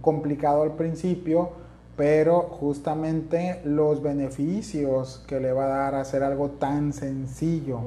complicado 0.00 0.62
al 0.62 0.72
principio, 0.72 1.50
pero 1.96 2.42
justamente 2.42 3.60
los 3.64 4.02
beneficios 4.02 5.24
que 5.26 5.40
le 5.40 5.52
va 5.52 5.64
a 5.64 5.68
dar 5.68 5.94
hacer 5.94 6.22
algo 6.22 6.50
tan 6.50 6.92
sencillo 6.92 7.80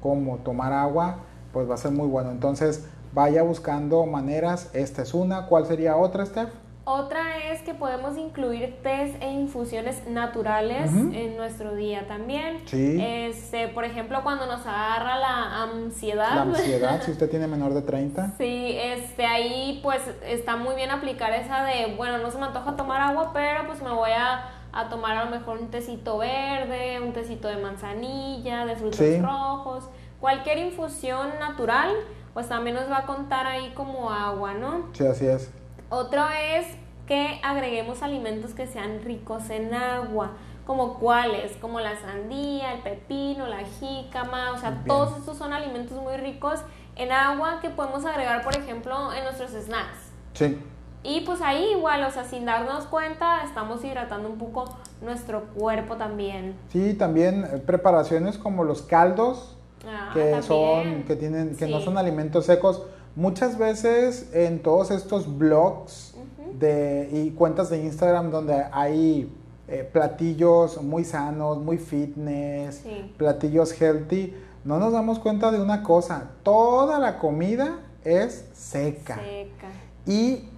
como 0.00 0.36
tomar 0.38 0.72
agua, 0.72 1.20
pues 1.52 1.68
va 1.68 1.74
a 1.74 1.78
ser 1.78 1.92
muy 1.92 2.06
bueno. 2.06 2.30
Entonces, 2.30 2.84
vaya 3.14 3.42
buscando 3.42 4.04
maneras. 4.06 4.70
Esta 4.74 5.02
es 5.02 5.14
una. 5.14 5.46
¿Cuál 5.46 5.66
sería 5.66 5.96
otra, 5.96 6.26
Steph? 6.26 6.50
Otra 6.90 7.52
es 7.52 7.60
que 7.60 7.74
podemos 7.74 8.16
incluir 8.16 8.78
test 8.82 9.22
e 9.22 9.30
infusiones 9.30 10.06
naturales 10.08 10.90
en 10.90 11.36
nuestro 11.36 11.74
día 11.74 12.06
también. 12.06 12.62
Sí. 12.64 12.96
Este, 12.98 13.68
por 13.68 13.84
ejemplo, 13.84 14.22
cuando 14.22 14.46
nos 14.46 14.64
agarra 14.64 15.18
la 15.18 15.64
ansiedad. 15.64 16.34
La 16.34 16.40
ansiedad, 16.56 17.02
si 17.02 17.10
usted 17.10 17.28
tiene 17.28 17.46
menor 17.46 17.74
de 17.74 17.82
30. 17.82 18.36
Sí, 18.38 18.78
este, 18.78 19.26
ahí 19.26 19.80
pues 19.82 20.00
está 20.26 20.56
muy 20.56 20.76
bien 20.76 20.90
aplicar 20.90 21.30
esa 21.34 21.62
de, 21.62 21.94
bueno, 21.94 22.16
no 22.16 22.30
se 22.30 22.38
me 22.38 22.46
antoja 22.46 22.74
tomar 22.74 23.02
agua, 23.02 23.32
pero 23.34 23.66
pues 23.66 23.82
me 23.82 23.90
voy 23.90 24.12
a, 24.12 24.48
tomar 24.88 25.14
a 25.14 25.26
lo 25.26 25.30
mejor 25.30 25.58
un 25.58 25.68
tecito 25.68 26.16
verde, 26.16 27.00
un 27.02 27.12
tecito 27.12 27.48
de 27.48 27.58
manzanilla, 27.58 28.64
de 28.64 28.76
frutos 28.76 29.20
rojos. 29.20 29.84
Cualquier 30.20 30.56
infusión 30.56 31.38
natural, 31.38 31.90
pues 32.32 32.48
también 32.48 32.76
nos 32.76 32.90
va 32.90 33.00
a 33.00 33.04
contar 33.04 33.46
ahí 33.46 33.72
como 33.74 34.10
agua, 34.10 34.54
¿no? 34.54 34.86
Sí, 34.94 35.04
así 35.04 35.26
es. 35.26 35.50
Otro 35.90 36.22
es 36.28 36.66
que 37.06 37.40
agreguemos 37.42 38.02
alimentos 38.02 38.52
que 38.52 38.66
sean 38.66 39.02
ricos 39.02 39.48
en 39.48 39.72
agua, 39.72 40.32
como 40.66 40.98
cuáles, 40.98 41.52
como 41.56 41.80
la 41.80 41.98
sandía, 41.98 42.74
el 42.74 42.80
pepino, 42.80 43.46
la 43.46 43.60
jícama, 43.64 44.52
o 44.52 44.58
sea, 44.58 44.82
todos 44.86 45.16
estos 45.18 45.38
son 45.38 45.54
alimentos 45.54 45.98
muy 46.02 46.16
ricos 46.18 46.60
en 46.96 47.10
agua 47.10 47.60
que 47.62 47.70
podemos 47.70 48.04
agregar, 48.04 48.42
por 48.44 48.54
ejemplo, 48.54 49.12
en 49.14 49.24
nuestros 49.24 49.52
snacks. 49.52 50.12
Sí. 50.34 50.58
Y 51.02 51.20
pues 51.22 51.40
ahí 51.40 51.72
igual, 51.72 52.04
o 52.04 52.10
sea, 52.10 52.24
sin 52.24 52.44
darnos 52.44 52.84
cuenta, 52.84 53.44
estamos 53.44 53.82
hidratando 53.82 54.28
un 54.28 54.36
poco 54.36 54.76
nuestro 55.00 55.44
cuerpo 55.54 55.96
también. 55.96 56.54
Sí, 56.70 56.92
también 56.92 57.44
eh, 57.44 57.58
preparaciones 57.58 58.36
como 58.36 58.64
los 58.64 58.82
caldos, 58.82 59.56
ah, 59.86 60.10
que 60.12 60.42
son, 60.42 61.04
que 61.04 61.16
tienen, 61.16 61.56
que 61.56 61.66
no 61.66 61.80
son 61.80 61.96
alimentos 61.96 62.44
secos 62.44 62.82
Muchas 63.18 63.58
veces 63.58 64.30
en 64.32 64.62
todos 64.62 64.92
estos 64.92 65.38
blogs 65.38 66.14
de, 66.56 67.08
y 67.12 67.30
cuentas 67.32 67.68
de 67.68 67.82
Instagram 67.82 68.30
donde 68.30 68.64
hay 68.70 69.28
eh, 69.66 69.90
platillos 69.92 70.80
muy 70.80 71.02
sanos, 71.02 71.58
muy 71.58 71.78
fitness, 71.78 72.84
platillos 73.16 73.72
healthy, 73.72 74.36
no 74.62 74.78
nos 74.78 74.92
damos 74.92 75.18
cuenta 75.18 75.50
de 75.50 75.60
una 75.60 75.82
cosa, 75.82 76.30
toda 76.44 77.00
la 77.00 77.18
comida 77.18 77.80
es 78.04 78.44
seca. 78.52 79.16
seca. 79.16 79.66
Y 80.06 80.50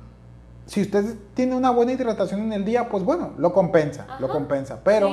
si 0.67 0.83
usted 0.83 1.17
tiene 1.33 1.57
una 1.57 1.71
buena 1.71 1.93
hidratación 1.93 2.43
en 2.43 2.53
el 2.53 2.67
día, 2.67 2.91
pues 2.91 3.03
bueno, 3.03 3.31
lo 3.39 3.55
compensa, 3.55 4.07
lo 4.21 4.29
compensa. 4.29 4.81
Pero 4.85 5.09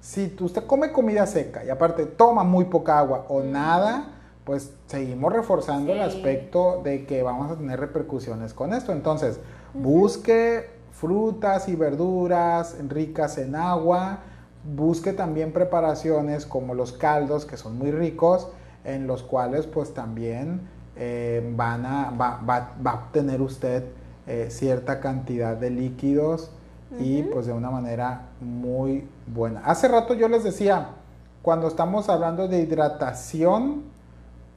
si 0.00 0.34
usted 0.40 0.66
come 0.66 0.90
comida 0.90 1.28
seca 1.28 1.64
y 1.64 1.70
aparte 1.70 2.06
toma 2.06 2.42
muy 2.42 2.64
poca 2.64 2.98
agua 2.98 3.24
o 3.28 3.40
nada, 3.44 4.17
pues 4.48 4.72
seguimos 4.86 5.30
reforzando 5.30 5.92
el 5.92 6.00
aspecto 6.00 6.80
de 6.82 7.04
que 7.04 7.22
vamos 7.22 7.52
a 7.52 7.56
tener 7.56 7.78
repercusiones 7.78 8.54
con 8.54 8.72
esto. 8.72 8.92
Entonces, 8.92 9.40
busque 9.74 10.70
frutas 10.90 11.68
y 11.68 11.76
verduras 11.76 12.74
ricas 12.88 13.36
en 13.36 13.54
agua, 13.54 14.20
busque 14.74 15.12
también 15.12 15.52
preparaciones 15.52 16.46
como 16.46 16.72
los 16.72 16.92
caldos, 16.94 17.44
que 17.44 17.58
son 17.58 17.76
muy 17.76 17.90
ricos, 17.90 18.48
en 18.84 19.06
los 19.06 19.22
cuales 19.22 19.66
pues 19.66 19.92
también 19.92 20.62
eh, 20.96 21.46
van 21.54 21.84
a, 21.84 22.10
va, 22.10 22.40
va, 22.40 22.90
a 22.90 22.94
obtener 22.94 23.42
usted 23.42 23.84
eh, 24.26 24.46
cierta 24.48 24.98
cantidad 25.00 25.58
de 25.58 25.68
líquidos 25.68 26.52
y 26.98 27.22
pues 27.22 27.44
de 27.44 27.52
una 27.52 27.70
manera 27.70 28.28
muy 28.40 29.06
buena. 29.26 29.60
Hace 29.66 29.88
rato 29.88 30.14
yo 30.14 30.26
les 30.26 30.42
decía, 30.42 30.92
cuando 31.42 31.68
estamos 31.68 32.08
hablando 32.08 32.48
de 32.48 32.60
hidratación, 32.62 33.97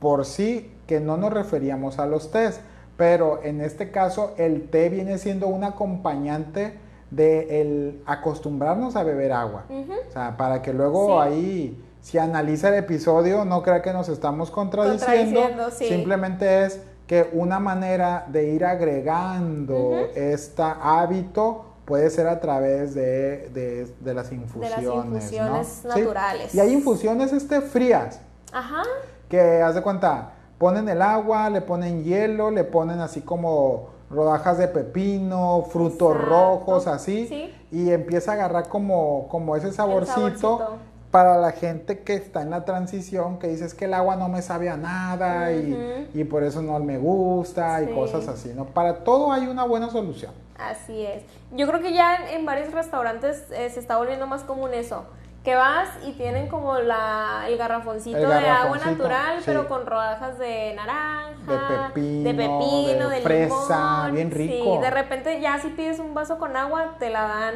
por 0.02 0.26
sí 0.26 0.72
que 0.88 1.00
no 1.00 1.16
nos 1.16 1.32
referíamos 1.32 2.00
a 2.00 2.08
los 2.08 2.32
tés, 2.32 2.60
pero 2.98 3.40
en 3.44 3.62
este 3.62 3.92
caso 3.92 4.34
el 4.38 4.68
té 4.70 4.90
viene 4.90 5.20
siendo 5.20 5.48
un 5.48 5.64
acompañante 5.64 6.74
de 7.12 7.62
el 7.62 8.02
acostumbrarnos 8.08 8.96
a 8.96 9.04
beber 9.04 9.32
agua. 9.32 9.66
O 9.70 10.12
sea, 10.12 10.36
para 10.38 10.64
que 10.64 10.74
luego 10.74 11.22
ahí, 11.22 11.80
si 12.02 12.18
analiza 12.18 12.70
el 12.70 12.76
episodio, 12.76 13.46
no 13.46 13.62
crea 13.62 13.84
que 13.84 13.94
nos 13.94 14.10
estamos 14.10 14.50
contradiciendo. 14.50 15.70
Simplemente 15.70 16.66
es 16.66 16.82
que 17.06 17.30
una 17.34 17.60
manera 17.60 18.26
de 18.28 18.50
ir 18.50 18.66
agregando 18.66 19.98
este 20.16 20.64
hábito 20.64 21.66
puede 21.86 22.10
ser 22.10 22.28
a 22.28 22.40
través 22.40 22.96
de, 22.96 23.88
las 24.04 24.32
infusiones. 24.32 24.80
De 24.80 24.86
las 24.86 25.06
infusiones 25.06 25.86
naturales. 25.86 26.56
Y 26.56 26.60
hay 26.60 26.74
infusiones 26.74 27.34
este, 27.34 27.62
frías. 27.62 28.20
Ajá 28.52 28.84
que 29.32 29.62
haz 29.62 29.76
de 29.76 29.82
cuenta, 29.82 30.34
ponen 30.58 30.90
el 30.90 31.02
agua, 31.02 31.50
le 31.50 31.62
ponen 31.62 32.04
hielo, 32.04 32.52
le 32.52 32.66
ponen 32.66 33.00
así 33.00 33.22
como 33.22 33.88
rodajas 34.10 34.58
de 34.58 34.68
pepino, 34.68 35.66
frutos 35.72 36.20
rojos, 36.20 36.86
así, 36.86 37.50
y 37.72 37.92
empieza 37.92 38.32
a 38.32 38.34
agarrar 38.34 38.68
como, 38.68 39.30
como 39.30 39.56
ese 39.56 39.72
saborcito, 39.72 40.80
para 41.12 41.38
la 41.38 41.52
gente 41.52 42.00
que 42.00 42.16
está 42.16 42.42
en 42.42 42.50
la 42.50 42.66
transición, 42.66 43.40
que 43.40 43.48
dice 43.48 43.66
es 43.66 43.74
que 43.74 43.86
el 43.86 43.94
agua 43.94 44.18
no 44.18 44.28
me 44.28 44.42
sabe 44.42 44.70
a 44.70 44.76
nada 44.76 45.54
y, 45.54 46.24
por 46.26 46.44
eso 46.44 46.62
no 46.62 46.78
me 46.80 46.98
gusta 46.98 47.82
y 47.82 47.94
cosas 47.94 48.28
así, 48.28 48.52
¿no? 48.54 48.66
Para 48.66 49.06
todo 49.06 49.32
hay 49.32 49.48
una 49.48 49.64
buena 49.64 49.90
solución. 49.90 50.34
Así 50.58 51.06
es. 51.06 51.24
Yo 51.54 51.68
creo 51.68 51.82
que 51.82 51.94
ya 51.94 52.32
en 52.32 52.46
varios 52.46 52.72
restaurantes 52.74 53.46
eh, 53.52 53.70
se 53.70 53.80
está 53.80 53.98
volviendo 53.98 54.28
más 54.28 54.44
común 54.44 54.74
eso 54.74 55.06
que 55.44 55.56
vas 55.56 55.90
y 56.06 56.12
tienen 56.12 56.48
como 56.48 56.78
la, 56.78 57.46
el 57.48 57.58
garrafoncito, 57.58 58.18
de 58.18 58.48
agua 58.48 58.78
natural, 58.78 59.40
pero 59.44 59.68
con 59.68 59.88
rodajas 59.88 60.38
de 60.38 60.76
naranja, 60.76 61.92
de 61.92 61.94
pepino, 61.94 62.24
de, 62.24 62.34
pepino, 62.34 63.10
de, 63.10 63.22
fresa, 63.22 64.10
bien 64.12 64.30
rico. 64.30 64.76
Sí, 64.76 64.82
de 64.82 64.92
repente 64.92 65.42
ya 65.42 65.60
si 65.60 65.70
pides 65.70 65.98
un 66.00 66.14
vaso 66.14 66.38
con 66.38 66.56
agua, 66.56 66.96
te 67.00 67.10
la 67.10 67.24
dan 67.24 67.54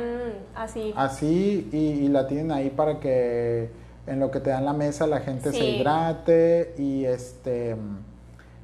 así. 0.56 0.94
Así, 0.96 1.70
y, 1.72 2.08
la 2.08 2.28
tienen 2.28 2.52
ahí 2.52 2.72
para 2.72 3.00
que 3.00 3.70
en 4.08 4.20
lo 4.20 4.32
que 4.32 4.40
te 4.40 4.50
dan 4.50 4.66
la 4.66 4.74
mesa 4.74 5.06
la 5.06 5.20
gente 5.20 5.52
se 5.52 5.64
hidrate 5.64 6.76
y 6.78 7.06
este 7.06 7.76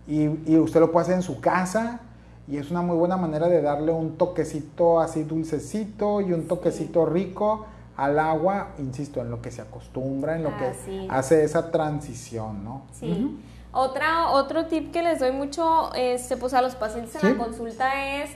y, 0.08 0.58
usted 0.58 0.80
lo 0.80 0.92
puede 0.92 1.04
hacer 1.04 1.16
en 1.16 1.22
su 1.22 1.40
casa 1.42 2.00
y 2.48 2.58
es 2.58 2.72
una 2.72 2.82
muy 2.82 2.98
buena 2.98 3.18
manera 3.18 3.48
de 3.48 3.62
darle 3.62 3.92
un 3.92 4.18
toquecito 4.18 5.00
así 5.00 5.24
dulcecito 5.24 6.22
y 6.22 6.34
un 6.34 6.48
toquecito 6.48 7.06
rico 7.06 7.66
al 8.02 8.18
agua, 8.18 8.70
insisto, 8.80 9.22
en 9.22 9.30
lo 9.30 9.44
que 9.44 9.52
se 9.52 9.62
acostumbra, 9.62 10.36
en 10.36 10.44
lo 10.44 10.58
que 10.58 11.08
hace 11.08 11.44
esa 11.44 11.70
transición, 11.70 12.64
¿no? 12.64 12.82
Sí. 12.94 13.40
Otra, 13.72 14.30
otro 14.30 14.66
tip 14.66 14.92
que 14.92 15.04
les 15.04 15.20
doy 15.20 15.32
mucho 15.32 15.94
este, 15.94 16.36
pues 16.36 16.56
a 16.56 16.64
los 16.64 16.74
pacientes 16.74 17.24
en 17.24 17.38
la 17.38 17.38
consulta 17.38 18.22
es 18.24 18.32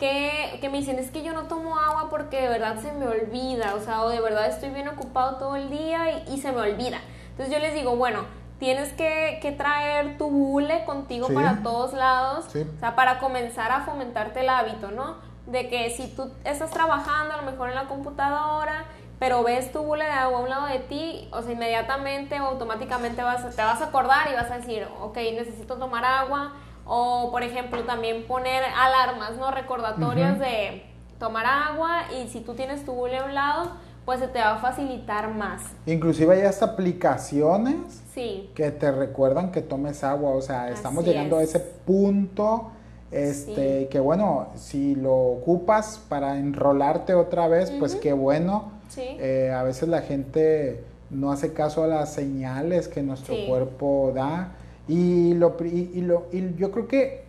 que, 0.00 0.58
que, 0.60 0.68
me 0.68 0.78
dicen, 0.78 0.98
es 0.98 1.12
que 1.12 1.22
yo 1.22 1.32
no 1.32 1.44
tomo 1.44 1.78
agua 1.78 2.08
porque 2.10 2.40
de 2.40 2.48
verdad 2.48 2.76
se 2.82 2.90
me 2.90 3.06
olvida, 3.06 3.76
o 3.76 3.80
sea, 3.80 4.02
o 4.02 4.08
de 4.08 4.20
verdad 4.20 4.48
estoy 4.48 4.70
bien 4.70 4.88
ocupado 4.88 5.36
todo 5.36 5.54
el 5.54 5.70
día 5.70 6.24
y, 6.28 6.40
se 6.40 6.50
me 6.50 6.60
olvida. 6.60 6.98
Entonces 7.30 7.54
yo 7.54 7.60
les 7.60 7.72
digo, 7.72 7.94
bueno, 7.94 8.24
tienes 8.58 8.92
que, 8.94 9.38
que 9.40 9.52
traer 9.52 10.18
tu 10.18 10.28
bule 10.28 10.84
contigo 10.84 11.28
para 11.28 11.62
todos 11.62 11.92
lados, 11.92 12.46
o 12.48 12.80
sea, 12.80 12.96
para 12.96 13.20
comenzar 13.20 13.70
a 13.70 13.82
fomentarte 13.82 14.40
el 14.40 14.48
hábito, 14.48 14.90
¿no? 14.90 15.18
De 15.46 15.68
que 15.68 15.90
si 15.90 16.08
tú 16.08 16.32
estás 16.42 16.70
trabajando 16.70 17.34
a 17.34 17.36
lo 17.36 17.50
mejor 17.50 17.68
en 17.68 17.76
la 17.76 17.86
computadora 17.86 18.86
pero 19.24 19.42
ves 19.42 19.72
tu 19.72 19.78
bule 19.82 20.04
de 20.04 20.10
agua 20.10 20.38
a 20.38 20.42
un 20.42 20.50
lado 20.50 20.66
de 20.66 20.80
ti, 20.80 21.26
o 21.32 21.40
sea, 21.40 21.50
inmediatamente 21.52 22.38
o 22.42 22.44
automáticamente 22.44 23.22
vas, 23.22 23.56
te 23.56 23.62
vas 23.62 23.80
a 23.80 23.86
acordar 23.86 24.28
y 24.30 24.34
vas 24.34 24.50
a 24.50 24.58
decir, 24.58 24.86
ok, 25.00 25.16
necesito 25.16 25.76
tomar 25.76 26.04
agua, 26.04 26.52
o 26.84 27.30
por 27.30 27.42
ejemplo 27.42 27.84
también 27.84 28.26
poner 28.26 28.62
alarmas, 28.78 29.38
¿no? 29.38 29.50
Recordatorias 29.50 30.38
de 30.38 30.84
tomar 31.18 31.46
agua 31.46 32.02
y 32.20 32.28
si 32.28 32.40
tú 32.40 32.52
tienes 32.52 32.84
tu 32.84 32.92
bule 32.92 33.16
a 33.16 33.24
un 33.24 33.32
lado, 33.34 33.70
pues 34.04 34.20
se 34.20 34.28
te 34.28 34.40
va 34.40 34.56
a 34.56 34.58
facilitar 34.58 35.28
más. 35.32 35.62
Inclusive 35.86 36.34
hay 36.34 36.42
hasta 36.42 36.66
aplicaciones 36.66 38.02
Sí. 38.12 38.50
que 38.54 38.70
te 38.72 38.92
recuerdan 38.92 39.52
que 39.52 39.62
tomes 39.62 40.04
agua, 40.04 40.32
o 40.32 40.42
sea, 40.42 40.68
estamos 40.68 41.02
Así 41.02 41.12
llegando 41.12 41.38
a 41.38 41.42
es. 41.42 41.48
ese 41.48 41.60
punto 41.60 42.72
este 43.14 43.80
Sí. 43.80 43.86
que 43.86 44.00
bueno, 44.00 44.48
si 44.56 44.94
lo 44.94 45.14
ocupas 45.14 46.00
para 46.08 46.38
enrolarte 46.38 47.14
otra 47.14 47.48
vez, 47.48 47.70
pues 47.78 47.94
qué 47.96 48.12
bueno. 48.12 48.72
Sí. 48.88 49.02
Eh, 49.20 49.50
a 49.54 49.62
veces 49.62 49.88
la 49.88 50.02
gente 50.02 50.84
no 51.10 51.30
hace 51.32 51.52
caso 51.52 51.84
a 51.84 51.86
las 51.86 52.12
señales 52.12 52.88
que 52.88 53.02
nuestro 53.02 53.34
Sí. 53.34 53.44
cuerpo 53.48 54.12
da 54.14 54.52
y 54.88 55.34
lo 55.34 55.56
y, 55.64 56.00
lo 56.02 56.26
y 56.32 56.54
yo 56.56 56.70
creo 56.70 56.86
que 56.88 57.24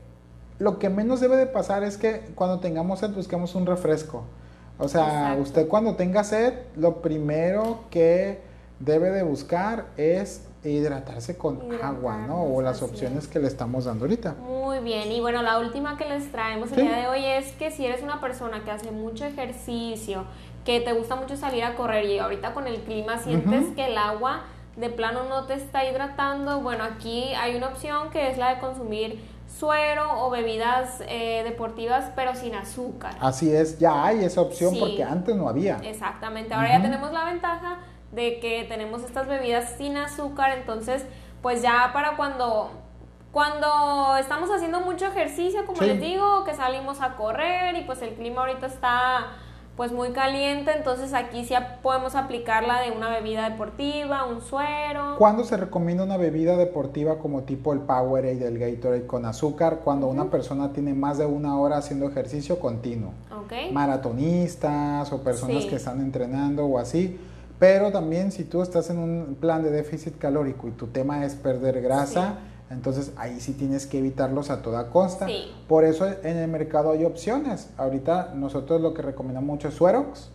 lo 0.59 0.79
que 0.79 0.89
menos 0.89 1.19
debe 1.19 1.35
de 1.37 1.45
pasar 1.47 1.83
es 1.83 1.97
que 1.97 2.21
cuando 2.35 2.59
tengamos 2.59 2.99
sed 2.99 3.11
busquemos 3.11 3.55
un 3.55 3.65
refresco. 3.65 4.23
O 4.77 4.87
sea, 4.87 5.05
Exacto. 5.05 5.41
usted 5.41 5.67
cuando 5.67 5.95
tenga 5.95 6.23
sed, 6.23 6.53
lo 6.75 7.01
primero 7.01 7.79
que 7.89 8.39
debe 8.79 9.09
de 9.11 9.23
buscar 9.23 9.85
es 9.97 10.41
hidratarse 10.69 11.37
con 11.37 11.59
agua, 11.81 12.17
¿no? 12.27 12.43
O 12.43 12.61
las 12.61 12.81
opciones 12.81 13.25
es. 13.25 13.27
que 13.29 13.39
le 13.39 13.47
estamos 13.47 13.85
dando 13.85 14.05
ahorita. 14.05 14.35
Muy 14.35 14.79
bien, 14.79 15.11
y 15.11 15.19
bueno, 15.21 15.41
la 15.41 15.59
última 15.59 15.97
que 15.97 16.05
les 16.05 16.31
traemos 16.31 16.71
el 16.71 16.75
Sí. 16.79 16.81
día 16.83 16.97
de 16.97 17.07
hoy 17.07 17.25
es 17.25 17.51
que 17.53 17.71
si 17.71 17.85
eres 17.85 18.01
una 18.03 18.19
persona 18.21 18.63
que 18.63 18.71
hace 18.71 18.91
mucho 18.91 19.25
ejercicio, 19.25 20.25
que 20.65 20.79
te 20.81 20.93
gusta 20.93 21.15
mucho 21.15 21.37
salir 21.37 21.63
a 21.63 21.75
correr 21.75 22.05
y 22.05 22.19
ahorita 22.19 22.53
con 22.53 22.67
el 22.67 22.77
clima 22.81 23.17
sientes 23.19 23.65
que 23.75 23.85
el 23.87 23.97
agua 23.97 24.41
de 24.75 24.89
plano 24.89 25.23
no 25.29 25.45
te 25.45 25.53
está 25.53 25.85
hidratando, 25.89 26.59
bueno, 26.61 26.83
aquí 26.83 27.33
hay 27.35 27.55
una 27.55 27.67
opción 27.67 28.09
que 28.09 28.29
es 28.31 28.37
la 28.37 28.55
de 28.55 28.59
consumir 28.59 29.23
suero 29.47 30.25
o 30.25 30.29
bebidas 30.31 31.01
eh, 31.07 31.41
deportivas 31.45 32.11
pero 32.15 32.35
sin 32.35 32.55
azúcar. 32.55 33.15
Así 33.21 33.53
es, 33.55 33.79
ya 33.79 34.03
hay 34.05 34.25
esa 34.25 34.41
opción 34.41 34.73
Sí. 34.73 34.79
porque 34.79 35.03
antes 35.03 35.35
no 35.35 35.47
había. 35.47 35.77
Exactamente, 35.83 36.53
ahora 36.53 36.69
ya 36.77 36.81
tenemos 36.81 37.11
la 37.13 37.23
ventaja 37.25 37.77
de 38.15 38.39
que 38.39 38.63
tenemos 38.67 39.03
estas 39.03 39.27
bebidas 39.27 39.73
sin 39.77 39.97
azúcar, 39.97 40.57
entonces 40.57 41.05
pues 41.41 41.61
ya 41.61 41.91
para 41.93 42.15
cuando 42.17 42.71
cuando 43.31 44.15
estamos 44.17 44.49
haciendo 44.49 44.79
mucho 44.79 45.07
ejercicio, 45.07 45.65
como 45.65 45.79
Sí. 45.81 45.87
les 45.87 45.99
digo, 45.99 46.45
que 46.45 46.53
salimos 46.53 47.01
a 47.01 47.15
correr 47.17 47.75
y 47.75 47.81
pues 47.83 48.01
el 48.01 48.13
clima 48.13 48.41
ahorita 48.41 48.65
está 48.65 49.27
pues 49.75 49.91
muy 49.91 50.11
caliente, 50.11 50.71
entonces 50.73 51.13
aquí 51.13 51.43
sí 51.43 51.53
podemos 51.83 52.15
aplicar 52.15 52.63
la 52.65 52.79
de 52.79 52.91
una 52.91 53.09
bebida 53.09 53.49
deportiva, 53.49 54.23
un 54.23 54.39
suero. 54.41 55.15
¿Cuándo 55.17 55.43
se 55.43 55.57
recomienda 55.57 56.05
una 56.05 56.15
bebida 56.15 56.55
deportiva 56.55 57.17
como 57.19 57.41
tipo 57.41 57.73
el 57.73 57.79
Powerade, 57.81 58.47
el 58.47 58.57
Gatorade 58.57 59.05
con 59.05 59.25
azúcar? 59.25 59.79
Cuando 59.83 60.07
una 60.07 60.31
persona 60.31 60.71
tiene 60.71 60.93
más 60.93 61.17
de 61.17 61.25
una 61.25 61.59
hora 61.59 61.75
haciendo 61.75 62.07
ejercicio 62.07 62.57
continuo. 62.57 63.11
Maratonistas 63.73 65.11
o 65.11 65.23
personas 65.23 65.63
Sí. 65.63 65.69
que 65.69 65.75
están 65.75 65.99
entrenando 65.99 66.65
o 66.65 66.79
así. 66.79 67.19
Pero 67.59 67.91
también 67.91 68.31
si 68.31 68.43
tú 68.43 68.61
estás 68.61 68.89
en 68.89 68.97
un 68.97 69.37
plan 69.39 69.63
de 69.63 69.71
déficit 69.71 70.17
calórico 70.17 70.67
y 70.67 70.71
tu 70.71 70.87
tema 70.87 71.25
es 71.25 71.35
perder 71.35 71.81
grasa, 71.81 72.39
entonces 72.69 73.11
ahí 73.15 73.39
sí 73.39 73.53
tienes 73.53 73.85
que 73.85 73.99
evitarlos 73.99 74.49
a 74.49 74.61
toda 74.61 74.89
costa. 74.89 75.27
Sí. 75.27 75.51
Por 75.67 75.83
eso 75.85 76.05
en 76.05 76.37
el 76.37 76.49
mercado 76.49 76.91
hay 76.91 77.05
opciones. 77.05 77.69
Ahorita 77.77 78.33
nosotros 78.35 78.81
lo 78.81 78.93
que 78.93 79.01
recomendamos 79.03 79.47
mucho 79.47 79.67
es 79.69 79.75
Suerox. 79.75 80.31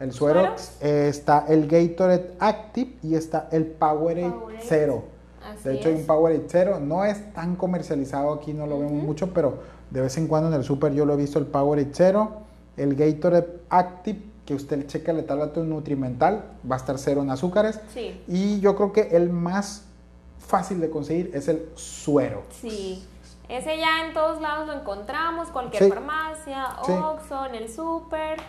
El 0.00 0.12
Suerox 0.12 0.76
eh, 0.82 1.06
está 1.08 1.46
el 1.48 1.66
Gatorade 1.66 2.34
Active 2.40 2.92
y 3.02 3.14
está 3.14 3.48
el 3.52 3.66
Powerade, 3.66 4.30
Powerade. 4.30 4.62
Zero. 4.62 5.04
Así 5.42 5.68
De 5.68 5.74
hecho, 5.76 5.88
hay 5.88 5.94
es. 5.94 6.00
un 6.00 6.06
Powerade 6.06 6.44
Zero. 6.48 6.80
No 6.80 7.04
es 7.04 7.32
tan 7.32 7.56
comercializado 7.56 8.32
aquí, 8.32 8.52
no 8.52 8.66
lo 8.66 8.78
vemos 8.78 9.02
mucho, 9.02 9.32
pero 9.32 9.60
de 9.90 10.02
vez 10.02 10.18
en 10.18 10.26
cuando 10.26 10.48
en 10.48 10.54
el 10.54 10.64
super 10.64 10.92
yo 10.92 11.06
lo 11.06 11.14
he 11.14 11.16
visto 11.16 11.38
el 11.38 11.46
Powerade 11.46 11.90
Zero. 11.94 12.32
El 12.76 12.94
Gatorade 12.94 13.60
Active, 13.68 14.20
que 14.50 14.56
usted 14.56 14.78
le 14.78 14.86
checa 14.88 15.12
la 15.12 15.22
tabla 15.22 15.52
nutrimental, 15.62 16.42
va 16.68 16.74
a 16.74 16.78
estar 16.78 16.98
cero 16.98 17.22
en 17.22 17.30
azúcares. 17.30 17.78
Sí. 17.94 18.20
Y 18.26 18.58
yo 18.58 18.74
creo 18.74 18.92
que 18.92 19.16
el 19.16 19.30
más 19.30 19.84
fácil 20.40 20.80
de 20.80 20.90
conseguir 20.90 21.30
es 21.34 21.46
el 21.46 21.68
Suero. 21.76 22.42
Sí. 22.60 23.06
Ese 23.48 23.78
ya 23.78 24.04
en 24.04 24.12
todos 24.12 24.40
lados 24.40 24.66
lo 24.66 24.72
encontramos, 24.72 25.50
cualquier 25.50 25.84
Sí. 25.84 25.88
farmacia, 25.88 26.66
Sí. 26.84 26.90
Oxxo, 26.90 27.46
en 27.46 27.54
el 27.54 27.68
súper, 27.72 28.40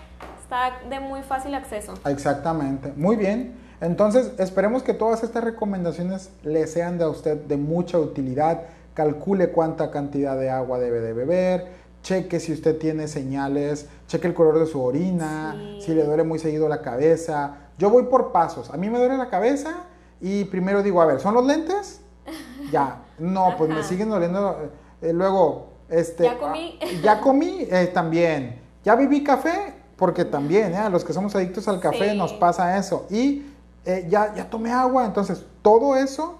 está 0.41 0.79
de 0.89 0.99
muy 0.99 1.21
fácil 1.21 1.53
acceso. 1.53 1.93
Exactamente, 2.05 2.91
muy 2.95 3.15
bien. 3.15 3.53
Entonces, 3.79 4.31
esperemos 4.39 4.81
que 4.81 4.95
todas 4.95 5.21
estas 5.21 5.43
recomendaciones 5.43 6.31
le 6.41 6.65
sean 6.65 6.97
de 6.97 7.03
a 7.03 7.09
usted 7.09 7.37
de 7.43 7.57
mucha 7.57 7.99
utilidad. 7.99 8.63
Calcule 8.95 9.51
cuánta 9.51 9.91
cantidad 9.91 10.35
de 10.35 10.49
agua 10.49 10.79
debe 10.79 10.99
de 10.99 11.13
beber, 11.13 11.67
cheque 12.01 12.39
si 12.39 12.51
usted 12.53 12.77
tiene 12.77 13.07
señales, 13.07 13.87
cheque 14.07 14.27
el 14.27 14.33
color 14.33 14.59
de 14.59 14.65
su 14.65 14.81
orina, 14.81 15.55
Sí. 15.57 15.81
si 15.85 15.93
le 15.93 16.03
duele 16.03 16.23
muy 16.23 16.39
seguido 16.39 16.67
la 16.67 16.81
cabeza. 16.81 17.57
Yo 17.77 17.89
voy 17.89 18.03
por 18.03 18.31
pasos. 18.31 18.69
A 18.71 18.77
mí 18.77 18.89
me 18.89 18.97
duele 18.97 19.17
la 19.17 19.29
cabeza 19.29 19.83
y 20.19 20.45
primero 20.45 20.81
digo, 20.83 21.01
a 21.01 21.05
ver, 21.05 21.19
¿son 21.19 21.33
los 21.33 21.45
lentes? 21.45 22.01
Ya, 22.71 23.01
no, 23.19 23.55
pues 23.57 23.69
me 23.69 23.83
siguen 23.83 24.09
doliendo. 24.09 24.57
eh, 25.01 25.11
luego, 25.13 25.67
este... 25.89 26.23
Ya 26.23 26.37
comí. 26.37 26.79
ah, 26.81 26.85
Ya 27.03 27.19
comí 27.21 27.67
eh, 27.69 27.89
también. 27.93 28.61
Ya 28.85 28.95
bebí 28.95 29.23
café, 29.23 29.73
porque 29.97 30.23
también, 30.25 30.73
¿eh? 30.73 30.77
a 30.77 30.89
los 30.89 31.03
que 31.03 31.11
somos 31.11 31.35
adictos 31.35 31.67
al 31.67 31.79
café 31.81 32.11
Sí. 32.11 32.17
nos 32.17 32.33
pasa 32.33 32.77
eso. 32.77 33.05
Y 33.09 33.45
eh, 33.85 34.05
ya, 34.09 34.33
ya 34.35 34.49
tomé 34.49 34.71
agua, 34.71 35.05
entonces 35.05 35.43
todo 35.61 35.95
eso, 35.95 36.37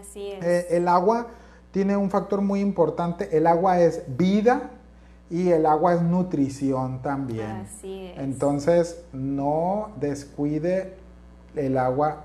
Así 0.00 0.30
es. 0.30 0.44
eh, 0.44 0.66
el 0.70 0.88
agua 0.88 1.26
tiene 1.72 1.96
un 1.96 2.08
factor 2.08 2.40
muy 2.40 2.60
importante. 2.60 3.36
El 3.36 3.46
agua 3.46 3.78
es 3.80 4.02
vida 4.06 4.70
y 5.30 5.50
el 5.50 5.66
agua 5.66 5.94
es 5.94 6.02
nutrición 6.02 7.00
también. 7.02 7.46
Así 7.66 8.06
es. 8.14 8.18
Entonces, 8.18 9.02
no 9.12 9.90
descuide 10.00 10.94
el 11.56 11.78
agua 11.78 12.24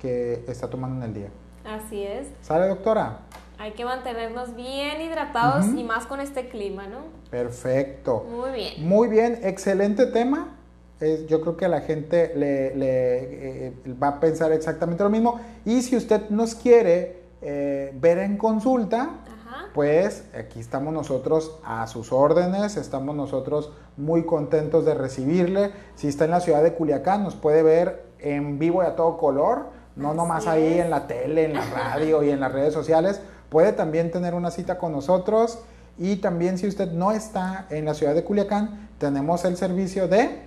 que 0.00 0.44
está 0.48 0.68
tomando 0.68 0.96
en 1.04 1.10
el 1.10 1.14
día. 1.14 1.28
Así 1.64 2.02
es. 2.02 2.28
¿Sale, 2.42 2.68
doctora? 2.68 3.18
Hay 3.58 3.72
que 3.72 3.84
mantenernos 3.84 4.54
bien 4.54 5.00
hidratados 5.00 5.66
y 5.74 5.82
más 5.82 6.06
con 6.06 6.20
este 6.20 6.48
clima, 6.48 6.86
¿no? 6.86 6.98
Perfecto. 7.30 8.24
Muy 8.30 8.50
bien. 8.52 8.86
Muy 8.88 9.08
bien, 9.08 9.40
excelente 9.42 10.06
tema. 10.06 10.54
Es- 11.00 11.26
yo 11.26 11.40
creo 11.40 11.56
que 11.56 11.66
la 11.68 11.80
gente 11.80 12.32
le, 12.36 12.74
le, 12.76 13.66
eh, 13.68 13.72
va 14.02 14.08
a 14.08 14.20
pensar 14.20 14.52
exactamente 14.52 15.02
lo 15.02 15.10
mismo. 15.10 15.40
Y 15.64 15.82
si 15.82 15.96
usted 15.96 16.28
nos 16.30 16.54
quiere 16.54 17.24
eh, 17.42 17.92
ver 18.00 18.18
en 18.18 18.36
consulta. 18.38 19.10
Pues 19.76 20.24
aquí 20.34 20.58
estamos 20.58 20.94
nosotros 20.94 21.58
a 21.62 21.86
sus 21.86 22.10
órdenes, 22.10 22.78
estamos 22.78 23.14
nosotros 23.14 23.72
muy 23.98 24.24
contentos 24.24 24.86
de 24.86 24.94
recibirle. 24.94 25.70
Si 25.96 26.08
está 26.08 26.24
en 26.24 26.30
la 26.30 26.40
ciudad 26.40 26.62
de 26.62 26.72
Culiacán, 26.72 27.22
nos 27.22 27.34
puede 27.34 27.62
ver 27.62 28.06
en 28.18 28.58
vivo 28.58 28.82
y 28.82 28.86
a 28.86 28.96
todo 28.96 29.18
color, 29.18 29.66
no 29.94 30.08
Así 30.08 30.16
nomás 30.16 30.46
ahí 30.46 30.80
en 30.80 30.88
la 30.88 31.06
tele, 31.06 31.44
en 31.44 31.52
la 31.52 31.64
radio 31.66 32.22
y 32.22 32.30
en 32.30 32.40
las 32.40 32.52
redes 32.52 32.72
sociales. 32.72 33.20
Puede 33.50 33.74
también 33.74 34.10
tener 34.10 34.32
una 34.32 34.50
cita 34.50 34.78
con 34.78 34.92
nosotros. 34.92 35.58
Y 35.98 36.16
también 36.16 36.56
si 36.56 36.66
usted 36.66 36.92
no 36.92 37.12
está 37.12 37.66
en 37.68 37.84
la 37.84 37.92
ciudad 37.92 38.14
de 38.14 38.24
Culiacán, 38.24 38.88
tenemos 38.98 39.44
el 39.44 39.58
servicio 39.58 40.08
de... 40.08 40.40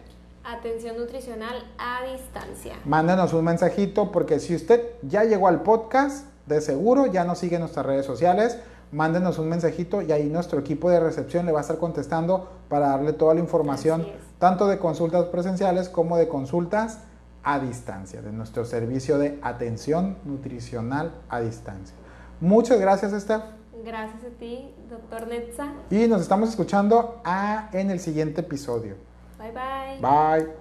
Atención 0.43 0.97
nutricional 0.97 1.55
a 1.77 1.99
distancia. 2.11 2.73
Mándenos 2.83 3.33
un 3.33 3.45
mensajito 3.45 4.11
porque 4.11 4.39
si 4.39 4.55
usted 4.55 4.83
ya 5.03 5.23
llegó 5.23 5.47
al 5.47 5.61
podcast, 5.61 6.25
de 6.47 6.61
seguro 6.61 7.05
ya 7.05 7.23
nos 7.23 7.37
sigue 7.37 7.55
en 7.57 7.61
nuestras 7.61 7.85
redes 7.85 8.07
sociales. 8.07 8.57
Mándenos 8.91 9.37
un 9.37 9.49
mensajito 9.49 10.01
y 10.01 10.11
ahí 10.11 10.29
nuestro 10.29 10.59
equipo 10.59 10.89
de 10.89 10.99
recepción 10.99 11.45
le 11.45 11.51
va 11.51 11.59
a 11.59 11.61
estar 11.61 11.77
contestando 11.77 12.49
para 12.69 12.89
darle 12.89 13.13
toda 13.13 13.35
la 13.35 13.39
información, 13.39 14.07
tanto 14.39 14.67
de 14.67 14.79
consultas 14.79 15.25
presenciales 15.25 15.89
como 15.89 16.17
de 16.17 16.27
consultas 16.27 16.99
a 17.43 17.59
distancia, 17.59 18.21
de 18.21 18.31
nuestro 18.31 18.65
servicio 18.65 19.17
de 19.17 19.39
atención 19.41 20.17
nutricional 20.25 21.13
a 21.29 21.41
distancia. 21.41 21.95
Muchas 22.41 22.79
gracias, 22.79 23.11
Steph. 23.21 23.43
Gracias 23.85 24.23
a 24.23 24.37
ti, 24.37 24.73
doctor 24.89 25.27
Netza. 25.27 25.71
Y 25.89 26.07
nos 26.07 26.21
estamos 26.21 26.49
escuchando 26.49 27.21
ah, 27.23 27.69
en 27.71 27.91
el 27.91 27.99
siguiente 27.99 28.41
episodio. 28.41 28.95
Bye 29.37 29.51
bye. 29.51 30.01
Bye. 30.01 30.58